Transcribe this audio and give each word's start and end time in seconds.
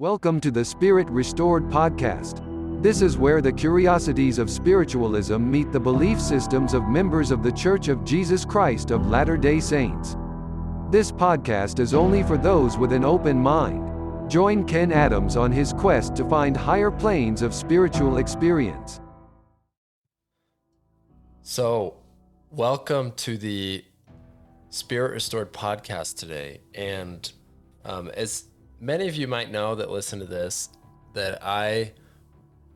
Welcome 0.00 0.40
to 0.40 0.50
the 0.50 0.64
Spirit 0.64 1.10
Restored 1.10 1.64
podcast. 1.64 2.42
This 2.82 3.02
is 3.02 3.18
where 3.18 3.42
the 3.42 3.52
curiosities 3.52 4.38
of 4.38 4.48
spiritualism 4.48 5.36
meet 5.50 5.72
the 5.72 5.78
belief 5.78 6.18
systems 6.18 6.72
of 6.72 6.88
members 6.88 7.30
of 7.30 7.42
the 7.42 7.52
Church 7.52 7.88
of 7.88 8.02
Jesus 8.02 8.46
Christ 8.46 8.92
of 8.92 9.10
Latter 9.10 9.36
day 9.36 9.60
Saints. 9.60 10.16
This 10.90 11.12
podcast 11.12 11.80
is 11.80 11.92
only 11.92 12.22
for 12.22 12.38
those 12.38 12.78
with 12.78 12.94
an 12.94 13.04
open 13.04 13.38
mind. 13.38 14.30
Join 14.30 14.64
Ken 14.64 14.90
Adams 14.90 15.36
on 15.36 15.52
his 15.52 15.74
quest 15.74 16.16
to 16.16 16.26
find 16.30 16.56
higher 16.56 16.90
planes 16.90 17.42
of 17.42 17.52
spiritual 17.52 18.16
experience. 18.16 19.02
So, 21.42 21.98
welcome 22.50 23.12
to 23.16 23.36
the 23.36 23.84
Spirit 24.70 25.12
Restored 25.12 25.52
podcast 25.52 26.16
today. 26.16 26.62
And 26.74 27.30
um, 27.84 28.08
as 28.14 28.44
many 28.80 29.06
of 29.06 29.14
you 29.14 29.28
might 29.28 29.50
know 29.50 29.74
that 29.74 29.90
listen 29.90 30.18
to 30.18 30.24
this, 30.24 30.70
that 31.12 31.44
I 31.44 31.92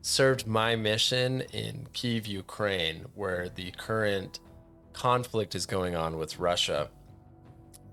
served 0.01 0.45
my 0.45 0.75
mission 0.75 1.41
in 1.51 1.87
Kiev, 1.93 2.27
Ukraine, 2.27 3.05
where 3.15 3.49
the 3.49 3.71
current 3.71 4.39
conflict 4.93 5.55
is 5.55 5.65
going 5.65 5.95
on 5.95 6.17
with 6.17 6.37
Russia. 6.37 6.89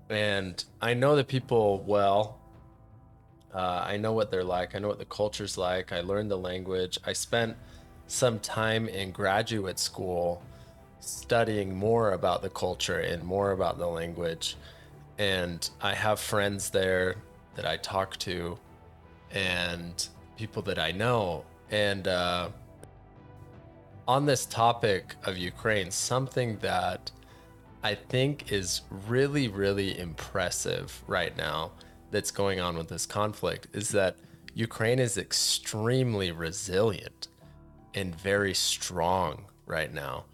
And 0.09 0.63
I 0.79 0.93
know 0.93 1.15
the 1.15 1.23
people 1.23 1.83
well. 1.87 2.39
Uh, 3.53 3.83
I 3.87 3.97
know 3.97 4.13
what 4.13 4.29
they're 4.29 4.43
like. 4.43 4.75
I 4.75 4.79
know 4.79 4.87
what 4.87 4.99
the 4.99 5.05
culture's 5.05 5.57
like. 5.57 5.91
I 5.91 6.01
learned 6.01 6.29
the 6.29 6.37
language. 6.37 6.99
I 7.05 7.13
spent 7.13 7.57
some 8.07 8.39
time 8.39 8.87
in 8.87 9.11
graduate 9.11 9.79
school 9.79 10.43
studying 10.99 11.75
more 11.75 12.13
about 12.13 12.41
the 12.41 12.49
culture 12.49 12.99
and 12.99 13.23
more 13.23 13.51
about 13.51 13.77
the 13.77 13.87
language. 13.87 14.55
And 15.17 15.67
I 15.81 15.93
have 15.93 16.19
friends 16.19 16.69
there 16.69 17.15
that 17.55 17.65
I 17.65 17.77
talk 17.77 18.17
to 18.17 18.57
and 19.31 20.07
people 20.37 20.61
that 20.63 20.79
I 20.79 20.91
know. 20.91 21.45
And 21.71 22.07
uh, 22.07 22.49
on 24.07 24.25
this 24.25 24.45
topic 24.45 25.15
of 25.23 25.37
Ukraine, 25.37 25.91
something 25.91 26.57
that 26.57 27.11
I 27.83 27.95
think 27.95 28.51
is 28.51 28.81
really, 29.07 29.47
really 29.47 29.97
impressive 29.99 31.03
right 31.07 31.35
now 31.35 31.71
that's 32.11 32.31
going 32.31 32.59
on 32.59 32.77
with 32.77 32.89
this 32.89 33.05
conflict 33.05 33.67
is 33.73 33.89
that 33.89 34.15
Ukraine 34.53 34.99
is 34.99 35.17
extremely 35.17 36.31
resilient 36.31 37.27
and 37.95 38.15
very 38.15 38.53
strong 38.53 39.45
right 39.65 39.93
now 39.93 40.25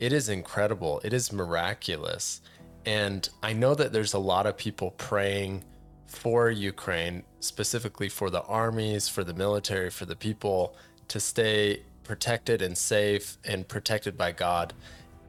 it 0.00 0.14
is 0.14 0.30
incredible. 0.30 1.00
It 1.04 1.12
is 1.12 1.30
miraculous. 1.30 2.40
And 2.86 3.28
I 3.42 3.52
know 3.52 3.74
that 3.74 3.92
there's 3.92 4.14
a 4.14 4.18
lot 4.18 4.46
of 4.46 4.56
people 4.56 4.92
praying 4.92 5.62
for 6.10 6.50
Ukraine, 6.50 7.22
specifically 7.40 8.08
for 8.08 8.30
the 8.30 8.42
armies, 8.42 9.08
for 9.08 9.24
the 9.24 9.32
military, 9.32 9.90
for 9.90 10.04
the 10.04 10.16
people 10.16 10.74
to 11.08 11.20
stay 11.20 11.82
protected 12.04 12.60
and 12.60 12.76
safe 12.76 13.38
and 13.44 13.66
protected 13.66 14.18
by 14.18 14.32
God. 14.32 14.74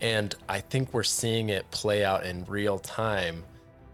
And 0.02 0.34
I 0.50 0.60
think 0.60 0.94
we're 0.94 1.04
seeing 1.04 1.50
it 1.50 1.70
play 1.70 2.04
out 2.04 2.26
in 2.26 2.44
real 2.46 2.80
time 2.80 3.44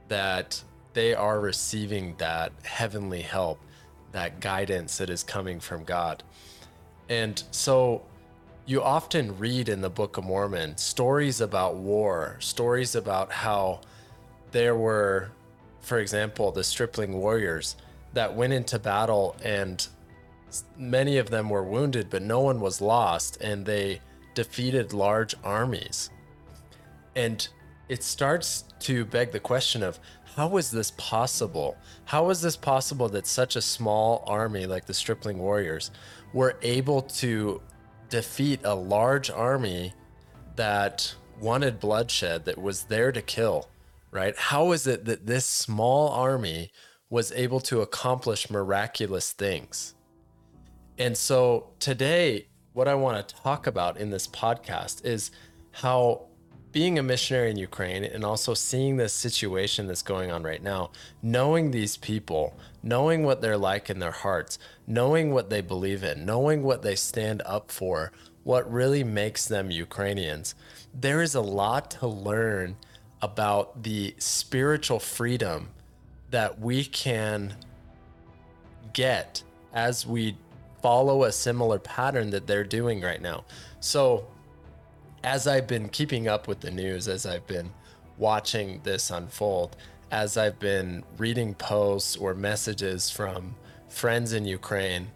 that 0.08 0.64
they 0.94 1.14
are 1.14 1.40
receiving 1.40 2.16
that 2.18 2.54
heavenly 2.64 3.22
help, 3.22 3.60
that 4.14 4.40
guidance 4.40 4.98
that 4.98 5.10
is 5.10 5.22
coming 5.22 5.60
from 5.60 5.84
God. 5.84 6.24
And 7.10 7.44
so 7.52 8.04
you 8.66 8.82
often 8.82 9.38
read 9.38 9.70
in 9.70 9.82
the 9.82 9.90
Book 9.90 10.18
of 10.18 10.24
Mormon 10.24 10.78
stories 10.78 11.42
about 11.42 11.76
war, 11.76 12.38
stories 12.40 12.96
about 12.96 13.32
how 13.32 13.82
there 14.52 14.76
were, 14.76 15.30
for 15.81 16.00
example, 16.00 16.52
the 16.52 16.64
stripling 16.64 17.14
warriors 17.14 17.75
that 18.14 18.36
went 18.36 18.53
into 18.53 18.80
battle 18.80 19.36
and 19.44 19.88
many 20.78 21.17
of 21.17 21.30
them 21.30 21.50
were 21.50 21.64
wounded, 21.64 22.09
but 22.09 22.22
no 22.22 22.39
one 22.39 22.59
was 22.59 22.81
lost, 22.81 23.38
and 23.42 23.66
they 23.66 24.02
defeated 24.33 24.94
large 24.94 25.36
armies. 25.44 26.09
And 27.16 27.48
it 27.89 28.04
starts 28.04 28.66
to 28.82 29.05
beg 29.05 29.32
the 29.32 29.39
question 29.39 29.83
of 29.83 29.99
how 30.36 30.58
is 30.58 30.70
this 30.70 30.92
possible? 30.98 31.77
How 32.05 32.30
is 32.30 32.42
this 32.42 32.55
possible 32.55 33.10
that 33.10 33.26
such 33.26 33.55
a 33.55 33.61
small 33.61 34.23
army 34.27 34.67
like 34.67 34.86
the 34.86 34.93
stripling 34.93 35.39
warriors 35.39 35.89
were 36.32 36.58
able 36.61 37.02
to 37.02 37.61
defeat 38.10 38.61
a 38.64 38.76
large 38.76 39.30
army 39.32 39.93
that 40.55 41.16
wanted 41.39 41.80
bloodshed, 41.80 42.45
that 42.45 42.58
was 42.58 42.83
there 42.83 43.11
to 43.11 43.21
kill, 43.21 43.70
right? 44.17 44.36
How 44.36 44.72
is 44.72 44.88
it 44.88 45.05
that 45.05 45.28
this 45.28 45.45
small 45.45 46.10
army 46.10 46.72
was 47.08 47.32
able 47.33 47.60
to 47.61 47.82
accomplish 47.82 48.50
miraculous 48.50 49.32
things? 49.32 49.94
And 50.98 51.16
so 51.16 51.70
today, 51.80 52.48
what 52.73 52.88
I 52.88 52.95
want 52.95 53.28
to 53.28 53.36
talk 53.36 53.67
about 53.67 53.98
in 53.98 54.10
this 54.10 54.28
podcast 54.28 55.05
is 55.05 55.30
how 55.72 56.26
being 56.72 56.98
a 56.98 57.04
missionary 57.04 57.52
in 57.52 57.58
Ukraine 57.58 58.04
and 58.04 58.23
also 58.23 58.55
seeing 58.55 58.98
this 58.98 59.14
situation 59.14 59.86
that's 59.86 60.02
going 60.02 60.32
on 60.32 60.42
right 60.42 60.64
now, 60.64 60.89
knowing 61.22 61.70
these 61.70 61.95
people, 61.95 62.58
knowing 62.82 63.23
what 63.23 63.42
they're 63.42 63.55
like 63.55 63.92
in 63.92 63.99
their 63.99 64.11
hearts, 64.26 64.58
knowing 64.88 65.32
what 65.32 65.52
they 65.52 65.61
believe 65.61 66.04
in, 66.04 66.26
knowing 66.26 66.64
what 66.64 66.82
they 66.82 66.95
stand 66.95 67.44
up 67.45 67.70
for, 67.72 68.11
what 68.44 68.72
really 68.72 69.04
makes 69.04 69.45
them 69.45 69.70
Ukrainians, 69.70 70.55
there 70.92 71.22
is 71.22 71.36
a 71.36 71.42
lot 71.42 71.92
to 71.92 72.08
learn 72.08 72.78
about 73.22 73.83
the 73.83 74.16
spiritual 74.17 75.00
freedom 75.00 75.70
that 76.30 76.60
we 76.60 76.86
can 76.86 77.55
get 78.94 79.44
as 79.73 80.05
we 80.05 80.38
follow 80.82 81.23
a 81.23 81.32
similar 81.32 81.80
pattern 81.80 82.30
that 82.30 82.48
they're 82.48 82.64
doing 82.64 83.02
right 83.02 83.22
now. 83.22 83.44
So, 83.80 84.28
as 85.23 85.48
I've 85.48 85.67
been 85.67 85.89
keeping 85.89 86.28
up 86.28 86.48
with 86.48 86.60
the 86.60 86.72
news, 86.72 87.08
as 87.08 87.26
I've 87.26 87.48
been 87.48 87.72
watching 88.17 88.82
this 88.83 89.10
unfold, 89.10 89.76
as 90.11 90.38
I've 90.38 90.60
been 90.60 91.04
reading 91.17 91.54
posts 91.55 92.16
or 92.16 92.34
messages 92.34 93.10
from 93.10 93.55
friends 93.89 94.34
in 94.34 94.45
Ukraine, 94.45 95.08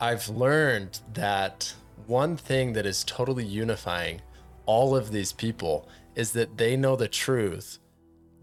I've 0.00 0.28
learned 0.28 1.00
that 1.14 1.74
one 2.06 2.36
thing 2.36 2.72
that 2.72 2.86
is 2.86 3.04
totally 3.04 3.44
unifying 3.44 4.22
all 4.64 4.96
of 4.96 5.12
these 5.12 5.32
people 5.32 5.88
is 6.14 6.32
that 6.32 6.56
they 6.58 6.76
know 6.76 6.96
the 6.96 7.08
truth 7.08 7.78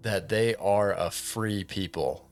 that 0.02 0.30
they 0.30 0.56
are 0.56 0.94
a 0.94 1.12
free 1.12 1.64
people. 1.64 2.30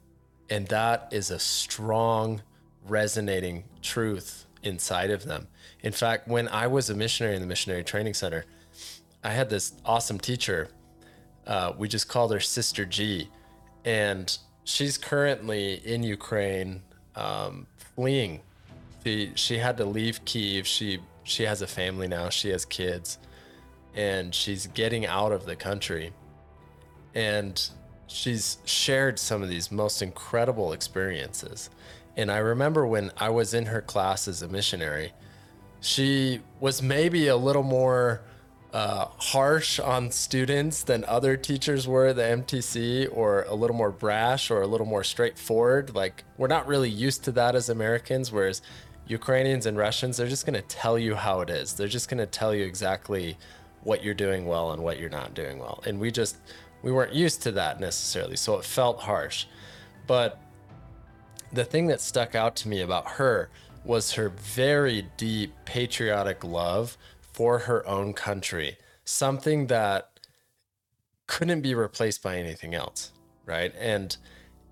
And 0.50 0.68
that 0.68 1.10
is 1.12 1.32
a 1.32 1.40
strong, 1.40 2.42
resonating 2.88 3.66
truth 3.82 4.46
inside 4.64 5.12
of 5.12 5.26
them. 5.26 5.48
In 5.82 5.92
fact, 5.92 6.28
when 6.28 6.48
I 6.48 6.68
was 6.68 6.90
a 6.90 6.96
missionary 6.96 7.36
in 7.36 7.42
the 7.42 7.48
Missionary 7.48 7.84
Training 7.84 8.14
Center, 8.14 8.46
I 9.24 9.32
had 9.32 9.50
this 9.50 9.74
awesome 9.86 10.20
teacher. 10.20 10.70
Uh, 11.46 11.74
we 11.78 11.88
just 11.88 12.08
called 12.08 12.32
her 12.32 12.40
Sister 12.40 12.86
G. 12.86 13.30
And 13.84 14.36
she's 14.64 14.98
currently 14.98 15.76
in 15.86 16.04
Ukraine 16.04 16.82
um, 17.16 17.68
fleeing. 17.78 18.42
She, 19.04 19.32
she 19.36 19.58
had 19.58 19.78
to 19.78 19.86
leave 19.86 20.24
Kiev. 20.26 20.66
She, 20.66 21.00
she 21.24 21.44
has 21.44 21.62
a 21.62 21.68
family 21.68 22.08
now, 22.08 22.30
she 22.30 22.50
has 22.50 22.66
kids, 22.66 23.18
and 23.96 24.36
she's 24.36 24.68
getting 24.68 25.06
out 25.06 25.32
of 25.32 25.46
the 25.46 25.56
country. 25.56 26.14
And 27.14 27.70
she's 28.08 28.58
shared 28.66 29.20
some 29.20 29.42
of 29.42 29.50
these 29.50 29.72
most 29.72 30.02
incredible 30.02 30.74
experiences. 30.74 31.70
And 32.18 32.32
I 32.32 32.38
remember 32.38 32.86
when 32.86 33.12
I 33.18 33.30
was 33.30 33.54
in 33.54 33.68
her 33.68 33.82
class 33.82 34.28
as 34.28 34.42
a 34.42 34.48
missionary, 34.48 35.14
she 35.82 36.42
was 36.60 36.82
maybe 36.82 37.28
a 37.28 37.38
little 37.38 37.64
more 37.64 38.22
uh, 38.74 39.08
harsh 39.18 39.80
on 39.80 40.12
students 40.12 40.84
than 40.84 41.06
other 41.06 41.38
teachers 41.38 41.88
were 41.88 42.08
at 42.08 42.18
the 42.18 42.22
MTC, 42.22 43.08
or 43.10 43.44
a 43.44 43.56
little 43.56 43.76
more 43.76 43.92
brash, 43.92 44.52
or 44.52 44.62
a 44.62 44.68
little 44.68 44.86
more 44.86 45.04
straightforward. 45.04 45.96
Like, 45.96 46.26
we're 46.38 46.48
not 46.48 46.68
really 46.68 46.90
used 46.90 47.24
to 47.24 47.32
that 47.34 47.56
as 47.56 47.70
Americans, 47.70 48.34
whereas 48.34 48.62
Ukrainians 49.08 49.66
and 49.66 49.78
Russians, 49.78 50.18
they're 50.18 50.28
just 50.28 50.46
going 50.46 50.62
to 50.62 50.68
tell 50.68 51.00
you 51.00 51.16
how 51.16 51.40
it 51.40 51.50
is. 51.50 51.74
They're 51.74 51.88
just 51.88 52.10
going 52.10 52.18
to 52.18 52.26
tell 52.26 52.54
you 52.54 52.66
exactly 52.66 53.38
what 53.86 54.04
you're 54.04 54.14
doing 54.14 54.46
well 54.46 54.72
and 54.72 54.84
what 54.84 55.00
you're 55.00 55.10
not 55.10 55.34
doing 55.34 55.60
well. 55.60 55.82
And 55.86 56.00
we 56.00 56.12
just, 56.12 56.38
we 56.82 56.92
weren't 56.92 57.14
used 57.14 57.42
to 57.44 57.52
that 57.54 57.80
necessarily. 57.80 58.36
So 58.36 58.58
it 58.58 58.66
felt 58.66 59.00
harsh. 59.00 59.46
But 60.08 60.42
the 61.54 61.64
thing 61.64 61.88
that 61.88 62.02
stuck 62.02 62.36
out 62.36 62.56
to 62.58 62.68
me 62.68 62.82
about 62.82 63.08
her 63.12 63.50
was 63.86 64.14
her 64.14 64.30
very 64.30 65.08
deep 65.16 65.54
patriotic 65.66 66.44
love 66.44 66.98
for 67.22 67.60
her 67.60 67.88
own 67.88 68.14
country, 68.14 68.78
something 69.06 69.68
that 69.68 70.20
couldn't 71.28 71.62
be 71.62 71.76
replaced 71.76 72.24
by 72.24 72.38
anything 72.38 72.74
else, 72.74 73.12
right? 73.46 73.74
And 73.80 74.18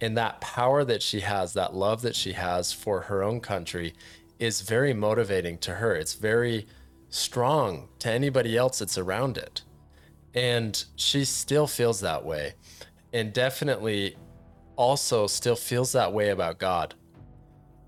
and 0.01 0.18
that 0.18 0.42
power 0.42 0.83
that 0.83 1.01
she 1.01 1.21
has, 1.21 1.54
that 1.54 1.74
love 1.74 2.01
that 2.01 2.15
she 2.15 2.33
has 2.33 2.74
for 2.74 3.01
her 3.01 3.24
own 3.24 3.39
country 3.39 3.94
is 4.38 4.62
very 4.62 4.94
motivating 4.94 5.57
to 5.60 5.75
her. 5.75 5.95
It's 5.95 6.15
very 6.15 6.68
strong 7.13 7.88
to 8.00 8.10
anybody 8.10 8.57
else 8.57 8.80
that's 8.80 8.98
around 8.98 9.38
it. 9.38 9.62
And 10.33 10.83
she 10.95 11.25
still 11.25 11.68
feels 11.68 12.00
that 12.00 12.25
way. 12.25 12.56
And 13.13 13.31
definitely 13.31 14.18
also 14.75 15.27
still 15.27 15.56
feels 15.56 15.92
that 15.92 16.12
way 16.12 16.30
about 16.30 16.57
God. 16.57 16.95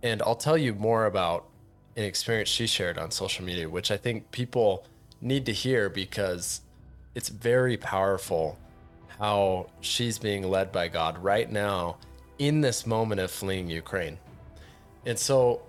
And 0.03 0.21
I'll 0.21 0.35
tell 0.35 0.57
you 0.57 0.75
more 0.75 1.07
about 1.07 1.47
an 1.95 2.03
experience 2.03 2.49
she 2.49 2.67
shared 2.67 2.99
on 2.99 3.09
social 3.09 3.43
media, 3.43 3.67
which 3.67 3.89
I 3.89 3.97
think 3.97 4.29
people 4.29 4.85
need 5.21 5.47
to 5.47 5.53
hear 5.53 5.89
because 5.89 6.61
it's 7.15 7.29
very 7.29 7.77
powerful 7.77 8.59
how 9.17 9.71
she's 9.81 10.19
being 10.19 10.43
led 10.43 10.71
by 10.71 10.87
God 10.87 11.17
right 11.17 11.51
now 11.51 11.97
in 12.37 12.61
this 12.61 12.85
moment 12.85 13.21
of 13.21 13.31
fleeing 13.31 13.71
Ukraine. 13.71 14.19
And 15.07 15.17
so 15.17 15.63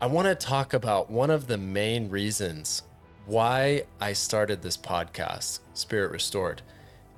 I 0.00 0.06
want 0.06 0.28
to 0.28 0.36
talk 0.36 0.74
about 0.74 1.10
one 1.10 1.28
of 1.28 1.48
the 1.48 1.58
main 1.58 2.08
reasons 2.08 2.84
why 3.26 3.82
I 4.00 4.12
started 4.12 4.62
this 4.62 4.76
podcast, 4.76 5.58
Spirit 5.74 6.12
Restored, 6.12 6.62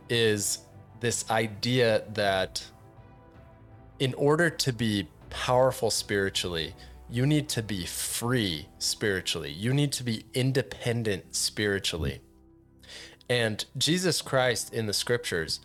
is 0.09 0.61
this 1.01 1.31
idea 1.31 2.05
that 2.15 2.65
in 3.99 4.15
order 4.15 4.49
to 4.49 4.73
be 4.73 5.09
powerful 5.29 5.91
spiritually, 5.91 6.75
you 7.11 7.27
need 7.27 7.51
to 7.51 7.63
be 7.63 7.85
free 7.85 8.67
spiritually. 8.79 9.53
You 9.53 9.75
need 9.75 9.93
to 9.93 10.03
be 10.03 10.25
independent 10.33 11.37
spiritually. 11.37 12.23
And 13.29 13.63
Jesus 13.77 14.23
Christ 14.23 14.73
in 14.73 14.87
the 14.87 14.95
scriptures, 14.95 15.61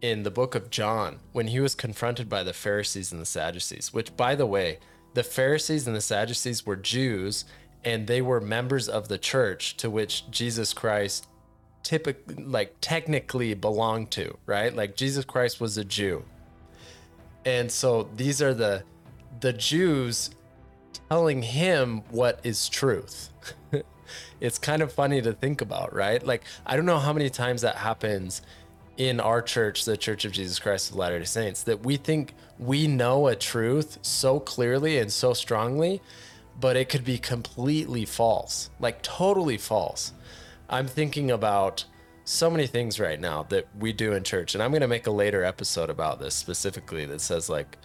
in 0.00 0.22
the 0.22 0.30
book 0.30 0.54
of 0.54 0.70
John, 0.70 1.18
when 1.32 1.48
he 1.48 1.60
was 1.60 1.74
confronted 1.74 2.30
by 2.30 2.42
the 2.42 2.54
Pharisees 2.54 3.12
and 3.12 3.20
the 3.20 3.26
Sadducees, 3.26 3.92
which, 3.92 4.16
by 4.16 4.34
the 4.34 4.46
way, 4.46 4.78
the 5.14 5.22
Pharisees 5.22 5.86
and 5.86 5.96
the 5.96 6.00
Sadducees 6.00 6.66
were 6.66 6.76
Jews 6.76 7.44
and 7.84 8.06
they 8.06 8.22
were 8.22 8.40
members 8.40 8.88
of 8.88 9.08
the 9.08 9.18
church 9.18 9.76
to 9.76 9.90
which 9.90 10.30
Jesus 10.30 10.72
Christ 10.72 11.26
typically 11.82 12.42
like 12.42 12.76
technically 12.80 13.54
belonged 13.54 14.10
to, 14.12 14.36
right? 14.46 14.74
Like 14.74 14.96
Jesus 14.96 15.24
Christ 15.24 15.60
was 15.60 15.76
a 15.78 15.84
Jew. 15.84 16.24
And 17.44 17.70
so 17.70 18.08
these 18.16 18.42
are 18.42 18.54
the 18.54 18.84
the 19.40 19.52
Jews 19.52 20.30
telling 21.10 21.42
him 21.42 22.02
what 22.10 22.40
is 22.42 22.68
truth. 22.68 23.30
it's 24.40 24.58
kind 24.58 24.82
of 24.82 24.92
funny 24.92 25.20
to 25.20 25.32
think 25.32 25.60
about, 25.60 25.94
right? 25.94 26.24
Like 26.24 26.44
I 26.66 26.76
don't 26.76 26.86
know 26.86 26.98
how 26.98 27.12
many 27.12 27.30
times 27.30 27.62
that 27.62 27.76
happens 27.76 28.42
in 28.96 29.20
our 29.20 29.42
church, 29.42 29.84
the 29.84 29.96
Church 29.96 30.24
of 30.24 30.32
Jesus 30.32 30.58
Christ 30.58 30.90
of 30.90 30.96
Latter-day 30.96 31.24
Saints, 31.24 31.62
that 31.64 31.84
we 31.84 31.96
think 31.96 32.34
we 32.58 32.86
know 32.86 33.26
a 33.26 33.34
truth 33.34 33.98
so 34.02 34.38
clearly 34.40 34.98
and 34.98 35.10
so 35.10 35.32
strongly 35.34 36.00
but 36.60 36.76
it 36.76 36.88
could 36.88 37.04
be 37.04 37.18
completely 37.18 38.04
false, 38.04 38.70
like 38.78 39.02
totally 39.02 39.58
false. 39.58 40.12
I'm 40.68 40.86
thinking 40.86 41.30
about 41.30 41.84
so 42.24 42.50
many 42.50 42.66
things 42.66 42.98
right 42.98 43.20
now 43.20 43.42
that 43.44 43.68
we 43.78 43.92
do 43.92 44.12
in 44.12 44.24
church, 44.24 44.54
and 44.54 44.62
I'm 44.62 44.70
going 44.70 44.80
to 44.80 44.88
make 44.88 45.06
a 45.06 45.12
later 45.12 45.44
episode 45.44 45.90
about 45.90 46.20
this 46.20 46.34
specifically 46.34 47.04
that 47.06 47.20
says 47.20 47.48
like 47.48 47.78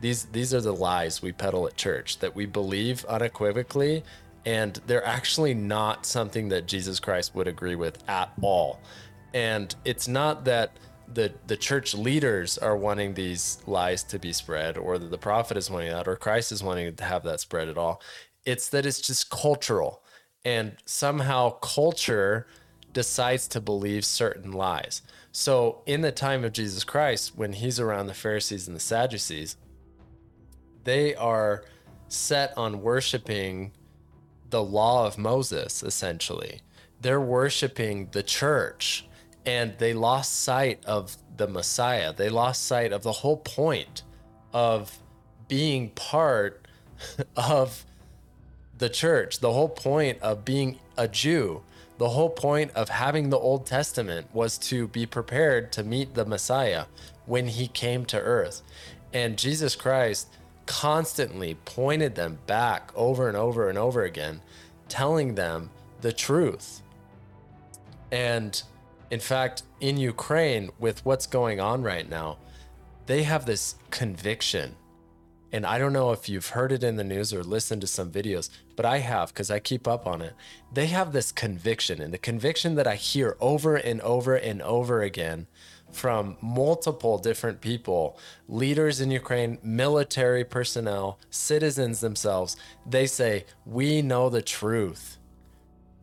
these 0.00 0.24
these 0.26 0.52
are 0.52 0.60
the 0.60 0.74
lies 0.74 1.22
we 1.22 1.32
peddle 1.32 1.66
at 1.66 1.76
church 1.76 2.18
that 2.18 2.34
we 2.34 2.46
believe 2.46 3.04
unequivocally 3.06 4.04
and 4.46 4.80
they're 4.86 5.04
actually 5.04 5.52
not 5.54 6.06
something 6.06 6.48
that 6.50 6.66
Jesus 6.66 7.00
Christ 7.00 7.34
would 7.34 7.48
agree 7.48 7.74
with 7.74 8.08
at 8.08 8.32
all. 8.40 8.80
And 9.34 9.74
it's 9.84 10.08
not 10.08 10.44
that 10.44 10.72
the 11.12 11.32
the 11.46 11.56
church 11.56 11.94
leaders 11.94 12.58
are 12.58 12.76
wanting 12.76 13.14
these 13.14 13.58
lies 13.66 14.02
to 14.04 14.18
be 14.18 14.32
spread 14.32 14.76
or 14.76 14.98
that 14.98 15.10
the 15.10 15.18
prophet 15.18 15.56
is 15.56 15.70
wanting 15.70 15.90
that 15.90 16.06
or 16.06 16.16
Christ 16.16 16.52
is 16.52 16.62
wanting 16.62 16.94
to 16.94 17.04
have 17.04 17.22
that 17.24 17.40
spread 17.40 17.68
at 17.68 17.78
all. 17.78 18.02
It's 18.44 18.68
that 18.70 18.86
it's 18.86 19.00
just 19.00 19.30
cultural 19.30 20.02
and 20.44 20.76
somehow 20.84 21.50
culture 21.50 22.46
decides 22.92 23.46
to 23.48 23.60
believe 23.60 24.04
certain 24.04 24.52
lies. 24.52 25.02
So 25.32 25.82
in 25.86 26.00
the 26.00 26.12
time 26.12 26.44
of 26.44 26.52
Jesus 26.52 26.84
Christ 26.84 27.36
when 27.36 27.52
he's 27.52 27.80
around 27.80 28.06
the 28.06 28.14
Pharisees 28.14 28.66
and 28.66 28.76
the 28.76 28.80
Sadducees, 28.80 29.56
they 30.84 31.14
are 31.14 31.64
set 32.08 32.56
on 32.56 32.82
worshiping 32.82 33.72
the 34.50 34.62
law 34.62 35.06
of 35.06 35.18
Moses 35.18 35.82
essentially. 35.82 36.60
They're 37.00 37.20
worshiping 37.20 38.08
the 38.12 38.22
church 38.22 39.07
and 39.48 39.78
they 39.78 39.94
lost 39.94 40.40
sight 40.40 40.84
of 40.84 41.16
the 41.38 41.48
Messiah. 41.48 42.12
They 42.12 42.28
lost 42.28 42.66
sight 42.66 42.92
of 42.92 43.02
the 43.02 43.12
whole 43.12 43.38
point 43.38 44.02
of 44.52 44.98
being 45.48 45.88
part 45.88 46.68
of 47.36 47.86
the 48.76 48.90
church, 48.90 49.38
the 49.40 49.54
whole 49.54 49.70
point 49.70 50.20
of 50.20 50.44
being 50.44 50.78
a 50.98 51.08
Jew, 51.08 51.62
the 51.96 52.10
whole 52.10 52.28
point 52.28 52.72
of 52.74 52.90
having 52.90 53.30
the 53.30 53.38
Old 53.38 53.64
Testament 53.64 54.26
was 54.34 54.58
to 54.58 54.86
be 54.86 55.06
prepared 55.06 55.72
to 55.72 55.82
meet 55.82 56.12
the 56.12 56.26
Messiah 56.26 56.84
when 57.24 57.48
he 57.48 57.68
came 57.68 58.04
to 58.04 58.20
earth. 58.20 58.60
And 59.14 59.38
Jesus 59.38 59.74
Christ 59.74 60.28
constantly 60.66 61.54
pointed 61.64 62.16
them 62.16 62.38
back 62.46 62.92
over 62.94 63.28
and 63.28 63.36
over 63.36 63.70
and 63.70 63.78
over 63.78 64.04
again, 64.04 64.42
telling 64.90 65.36
them 65.36 65.70
the 66.02 66.12
truth. 66.12 66.82
And 68.12 68.62
in 69.10 69.20
fact, 69.20 69.62
in 69.80 69.96
Ukraine, 69.96 70.70
with 70.78 71.04
what's 71.04 71.26
going 71.26 71.60
on 71.60 71.82
right 71.82 72.08
now, 72.08 72.38
they 73.06 73.22
have 73.22 73.46
this 73.46 73.76
conviction. 73.90 74.76
And 75.50 75.64
I 75.64 75.78
don't 75.78 75.94
know 75.94 76.12
if 76.12 76.28
you've 76.28 76.50
heard 76.50 76.72
it 76.72 76.84
in 76.84 76.96
the 76.96 77.04
news 77.04 77.32
or 77.32 77.42
listened 77.42 77.80
to 77.80 77.86
some 77.86 78.10
videos, 78.10 78.50
but 78.76 78.84
I 78.84 78.98
have 78.98 79.28
because 79.28 79.50
I 79.50 79.60
keep 79.60 79.88
up 79.88 80.06
on 80.06 80.20
it. 80.20 80.34
They 80.72 80.86
have 80.86 81.12
this 81.12 81.32
conviction, 81.32 82.02
and 82.02 82.12
the 82.12 82.18
conviction 82.18 82.74
that 82.74 82.86
I 82.86 82.96
hear 82.96 83.36
over 83.40 83.76
and 83.76 84.00
over 84.02 84.34
and 84.34 84.60
over 84.60 85.02
again 85.02 85.46
from 85.90 86.36
multiple 86.42 87.16
different 87.16 87.62
people 87.62 88.18
leaders 88.46 89.00
in 89.00 89.10
Ukraine, 89.10 89.58
military 89.62 90.44
personnel, 90.44 91.18
citizens 91.30 92.00
themselves 92.00 92.56
they 92.86 93.06
say, 93.06 93.46
We 93.64 94.02
know 94.02 94.28
the 94.28 94.42
truth 94.42 95.17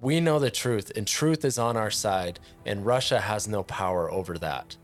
we 0.05 0.19
know 0.19 0.37
the 0.37 0.51
truth, 0.51 0.91
and 0.95 1.07
truth 1.07 1.43
is 1.43 1.57
on 1.57 1.75
our 1.75 1.89
side, 1.89 2.39
and 2.63 2.85
Russia 2.85 3.19
has 3.19 3.47
no 3.47 3.63
power 3.63 4.11
over 4.11 4.37
that. 4.37 4.77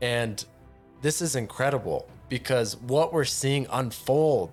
And 0.00 0.44
this 1.02 1.20
is 1.20 1.34
incredible 1.34 2.08
because 2.28 2.76
what 2.76 3.12
we're 3.12 3.24
seeing 3.24 3.66
unfold 3.72 4.52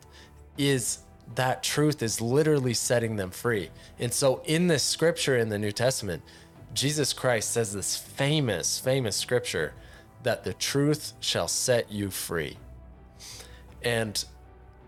is 0.57 1.03
that 1.35 1.62
truth 1.62 2.01
is 2.01 2.19
literally 2.19 2.74
setting 2.74 3.18
them 3.18 3.29
free. 3.29 3.69
And 4.00 4.12
so, 4.12 4.41
in 4.45 4.65
this 4.65 4.81
scripture 4.81 5.38
in 5.38 5.47
the 5.47 5.59
New 5.59 5.71
Testament, 5.71 6.24
Jesus 6.74 7.13
Christ 7.13 7.51
says 7.51 7.71
this 7.71 7.95
famous, 7.95 8.79
famous 8.79 9.15
scripture 9.15 9.75
that 10.24 10.44
the 10.44 10.56
truth 10.56 11.13
shall 11.19 11.47
set 11.47 11.91
you 11.91 12.09
free. 12.09 12.57
And 13.83 14.25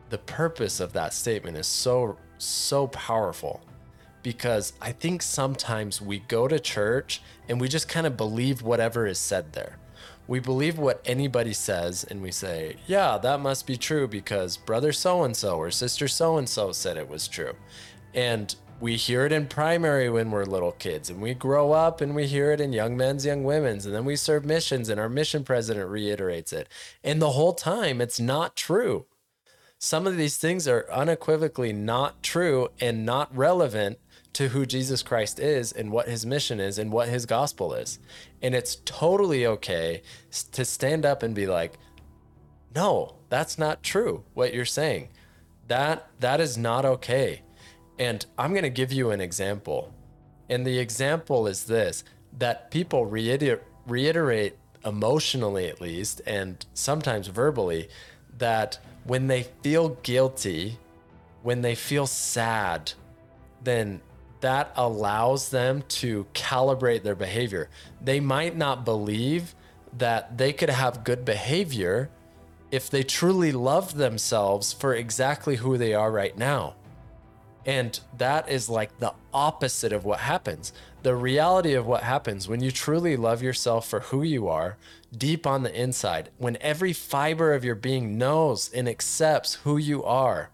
the 0.09 0.17
purpose 0.17 0.79
of 0.79 0.93
that 0.93 1.13
statement 1.13 1.57
is 1.57 1.67
so, 1.67 2.17
so 2.39 2.87
powerful 2.87 3.61
because 4.23 4.73
I 4.81 4.91
think 4.91 5.21
sometimes 5.21 6.01
we 6.01 6.19
go 6.19 6.47
to 6.47 6.59
church 6.59 7.21
and 7.47 7.59
we 7.59 7.67
just 7.67 7.87
kind 7.89 8.05
of 8.05 8.17
believe 8.17 8.61
whatever 8.61 9.07
is 9.07 9.19
said 9.19 9.53
there. 9.53 9.77
We 10.27 10.39
believe 10.39 10.77
what 10.77 11.01
anybody 11.05 11.53
says 11.53 12.03
and 12.03 12.21
we 12.21 12.31
say, 12.31 12.75
yeah, 12.85 13.17
that 13.17 13.39
must 13.39 13.65
be 13.65 13.77
true 13.77 14.07
because 14.07 14.57
brother 14.57 14.91
so 14.91 15.23
and 15.23 15.35
so 15.35 15.57
or 15.57 15.71
sister 15.71 16.07
so 16.07 16.37
and 16.37 16.47
so 16.47 16.71
said 16.71 16.97
it 16.97 17.09
was 17.09 17.27
true. 17.27 17.53
And 18.13 18.55
we 18.79 18.95
hear 18.95 19.25
it 19.25 19.31
in 19.31 19.45
primary 19.45 20.09
when 20.09 20.31
we're 20.31 20.45
little 20.45 20.71
kids 20.71 21.09
and 21.09 21.21
we 21.21 21.33
grow 21.33 21.73
up 21.73 21.99
and 21.99 22.15
we 22.15 22.27
hear 22.27 22.51
it 22.51 22.61
in 22.61 22.71
young 22.71 22.95
men's 22.95 23.25
young 23.25 23.43
women's 23.43 23.85
and 23.85 23.93
then 23.93 24.05
we 24.05 24.15
serve 24.15 24.45
missions 24.45 24.87
and 24.87 24.99
our 24.99 25.09
mission 25.09 25.43
president 25.43 25.89
reiterates 25.89 26.53
it 26.53 26.69
and 27.03 27.21
the 27.21 27.31
whole 27.31 27.53
time 27.53 27.99
it's 27.99 28.19
not 28.19 28.55
true 28.55 29.05
some 29.77 30.07
of 30.07 30.17
these 30.17 30.37
things 30.37 30.67
are 30.67 30.89
unequivocally 30.91 31.73
not 31.73 32.23
true 32.23 32.69
and 32.79 33.05
not 33.05 33.35
relevant 33.35 33.97
to 34.39 34.47
who 34.47 34.65
Jesus 34.65 35.03
Christ 35.03 35.37
is 35.37 35.73
and 35.73 35.91
what 35.91 36.07
his 36.07 36.25
mission 36.25 36.61
is 36.61 36.79
and 36.79 36.93
what 36.93 37.09
his 37.09 37.25
gospel 37.25 37.73
is. 37.73 37.99
And 38.41 38.55
it's 38.55 38.77
totally 38.85 39.45
okay 39.45 40.01
to 40.53 40.63
stand 40.63 41.05
up 41.05 41.23
and 41.23 41.35
be 41.35 41.45
like, 41.45 41.73
"No, 42.73 43.15
that's 43.27 43.57
not 43.57 43.83
true 43.83 44.23
what 44.33 44.53
you're 44.53 44.63
saying. 44.63 45.09
That 45.67 46.07
that 46.21 46.39
is 46.39 46.57
not 46.57 46.85
okay." 46.85 47.41
And 47.99 48.25
I'm 48.37 48.51
going 48.51 48.63
to 48.63 48.69
give 48.69 48.93
you 48.93 49.11
an 49.11 49.19
example. 49.19 49.93
And 50.47 50.65
the 50.65 50.79
example 50.79 51.45
is 51.45 51.65
this 51.65 52.05
that 52.37 52.71
people 52.71 53.05
reiter- 53.05 53.61
reiterate 53.87 54.55
emotionally 54.85 55.67
at 55.67 55.81
least 55.81 56.21
and 56.25 56.65
sometimes 56.73 57.27
verbally 57.27 57.89
that 58.37 58.79
when 59.03 59.27
they 59.27 59.43
feel 59.63 59.97
guilty, 60.01 60.79
when 61.43 61.61
they 61.61 61.75
feel 61.75 62.07
sad, 62.07 62.93
then 63.61 63.99
that 64.41 64.71
allows 64.75 65.49
them 65.49 65.83
to 65.87 66.25
calibrate 66.33 67.03
their 67.03 67.15
behavior. 67.15 67.69
They 68.01 68.19
might 68.19 68.55
not 68.55 68.85
believe 68.85 69.55
that 69.97 70.37
they 70.37 70.53
could 70.53 70.69
have 70.69 71.03
good 71.03 71.25
behavior 71.25 72.09
if 72.71 72.89
they 72.89 73.03
truly 73.03 73.51
love 73.51 73.95
themselves 73.95 74.71
for 74.71 74.93
exactly 74.93 75.57
who 75.57 75.77
they 75.77 75.93
are 75.93 76.11
right 76.11 76.37
now. 76.37 76.75
And 77.65 77.99
that 78.17 78.49
is 78.49 78.69
like 78.69 78.99
the 78.99 79.13
opposite 79.33 79.91
of 79.91 80.05
what 80.05 80.19
happens. 80.21 80.71
The 81.03 81.15
reality 81.15 81.73
of 81.73 81.85
what 81.85 82.03
happens 82.03 82.47
when 82.47 82.61
you 82.61 82.71
truly 82.71 83.17
love 83.17 83.41
yourself 83.41 83.87
for 83.87 83.99
who 84.01 84.23
you 84.23 84.47
are, 84.47 84.77
deep 85.15 85.45
on 85.45 85.63
the 85.63 85.81
inside, 85.81 86.29
when 86.37 86.57
every 86.61 86.93
fiber 86.93 87.53
of 87.53 87.65
your 87.65 87.75
being 87.75 88.17
knows 88.17 88.71
and 88.71 88.87
accepts 88.87 89.55
who 89.55 89.77
you 89.77 90.03
are, 90.03 90.49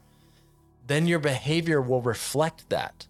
then 0.87 1.07
your 1.07 1.19
behavior 1.19 1.81
will 1.81 2.01
reflect 2.01 2.69
that 2.69 3.07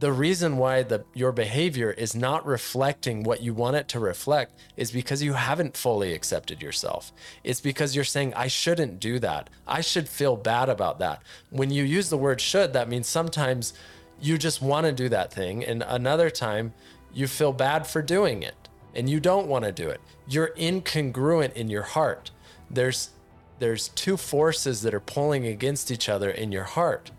the 0.00 0.12
reason 0.12 0.56
why 0.56 0.82
the 0.82 1.04
your 1.12 1.30
behavior 1.30 1.90
is 1.90 2.14
not 2.14 2.46
reflecting 2.46 3.22
what 3.22 3.42
you 3.42 3.52
want 3.52 3.76
it 3.76 3.86
to 3.88 4.00
reflect 4.00 4.58
is 4.74 4.90
because 4.90 5.22
you 5.22 5.34
haven't 5.34 5.76
fully 5.76 6.14
accepted 6.14 6.62
yourself. 6.62 7.12
It's 7.44 7.60
because 7.60 7.94
you're 7.94 8.04
saying 8.04 8.32
I 8.34 8.48
shouldn't 8.48 8.98
do 8.98 9.18
that. 9.18 9.50
I 9.66 9.82
should 9.82 10.08
feel 10.08 10.36
bad 10.36 10.70
about 10.70 10.98
that. 11.00 11.22
When 11.50 11.70
you 11.70 11.84
use 11.84 12.08
the 12.08 12.16
word 12.16 12.40
should, 12.40 12.72
that 12.72 12.88
means 12.88 13.06
sometimes 13.06 13.74
you 14.22 14.38
just 14.38 14.62
want 14.62 14.86
to 14.86 14.92
do 14.92 15.10
that 15.10 15.32
thing 15.32 15.64
and 15.64 15.84
another 15.86 16.30
time 16.30 16.72
you 17.12 17.26
feel 17.26 17.52
bad 17.52 17.86
for 17.86 18.00
doing 18.00 18.42
it 18.42 18.68
and 18.94 19.08
you 19.08 19.20
don't 19.20 19.48
want 19.48 19.66
to 19.66 19.72
do 19.72 19.88
it. 19.90 20.00
You're 20.26 20.54
incongruent 20.56 21.52
in 21.52 21.68
your 21.68 21.82
heart. 21.82 22.30
There's 22.70 23.10
there's 23.58 23.88
two 23.88 24.16
forces 24.16 24.80
that 24.80 24.94
are 24.94 25.00
pulling 25.00 25.46
against 25.46 25.90
each 25.90 26.08
other 26.08 26.30
in 26.30 26.50
your 26.50 26.64
heart 26.64 27.10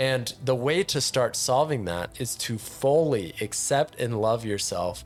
and 0.00 0.32
the 0.42 0.54
way 0.54 0.82
to 0.82 0.98
start 0.98 1.36
solving 1.36 1.84
that 1.84 2.18
is 2.18 2.34
to 2.34 2.56
fully 2.56 3.34
accept 3.42 4.00
and 4.00 4.18
love 4.18 4.46
yourself 4.46 5.04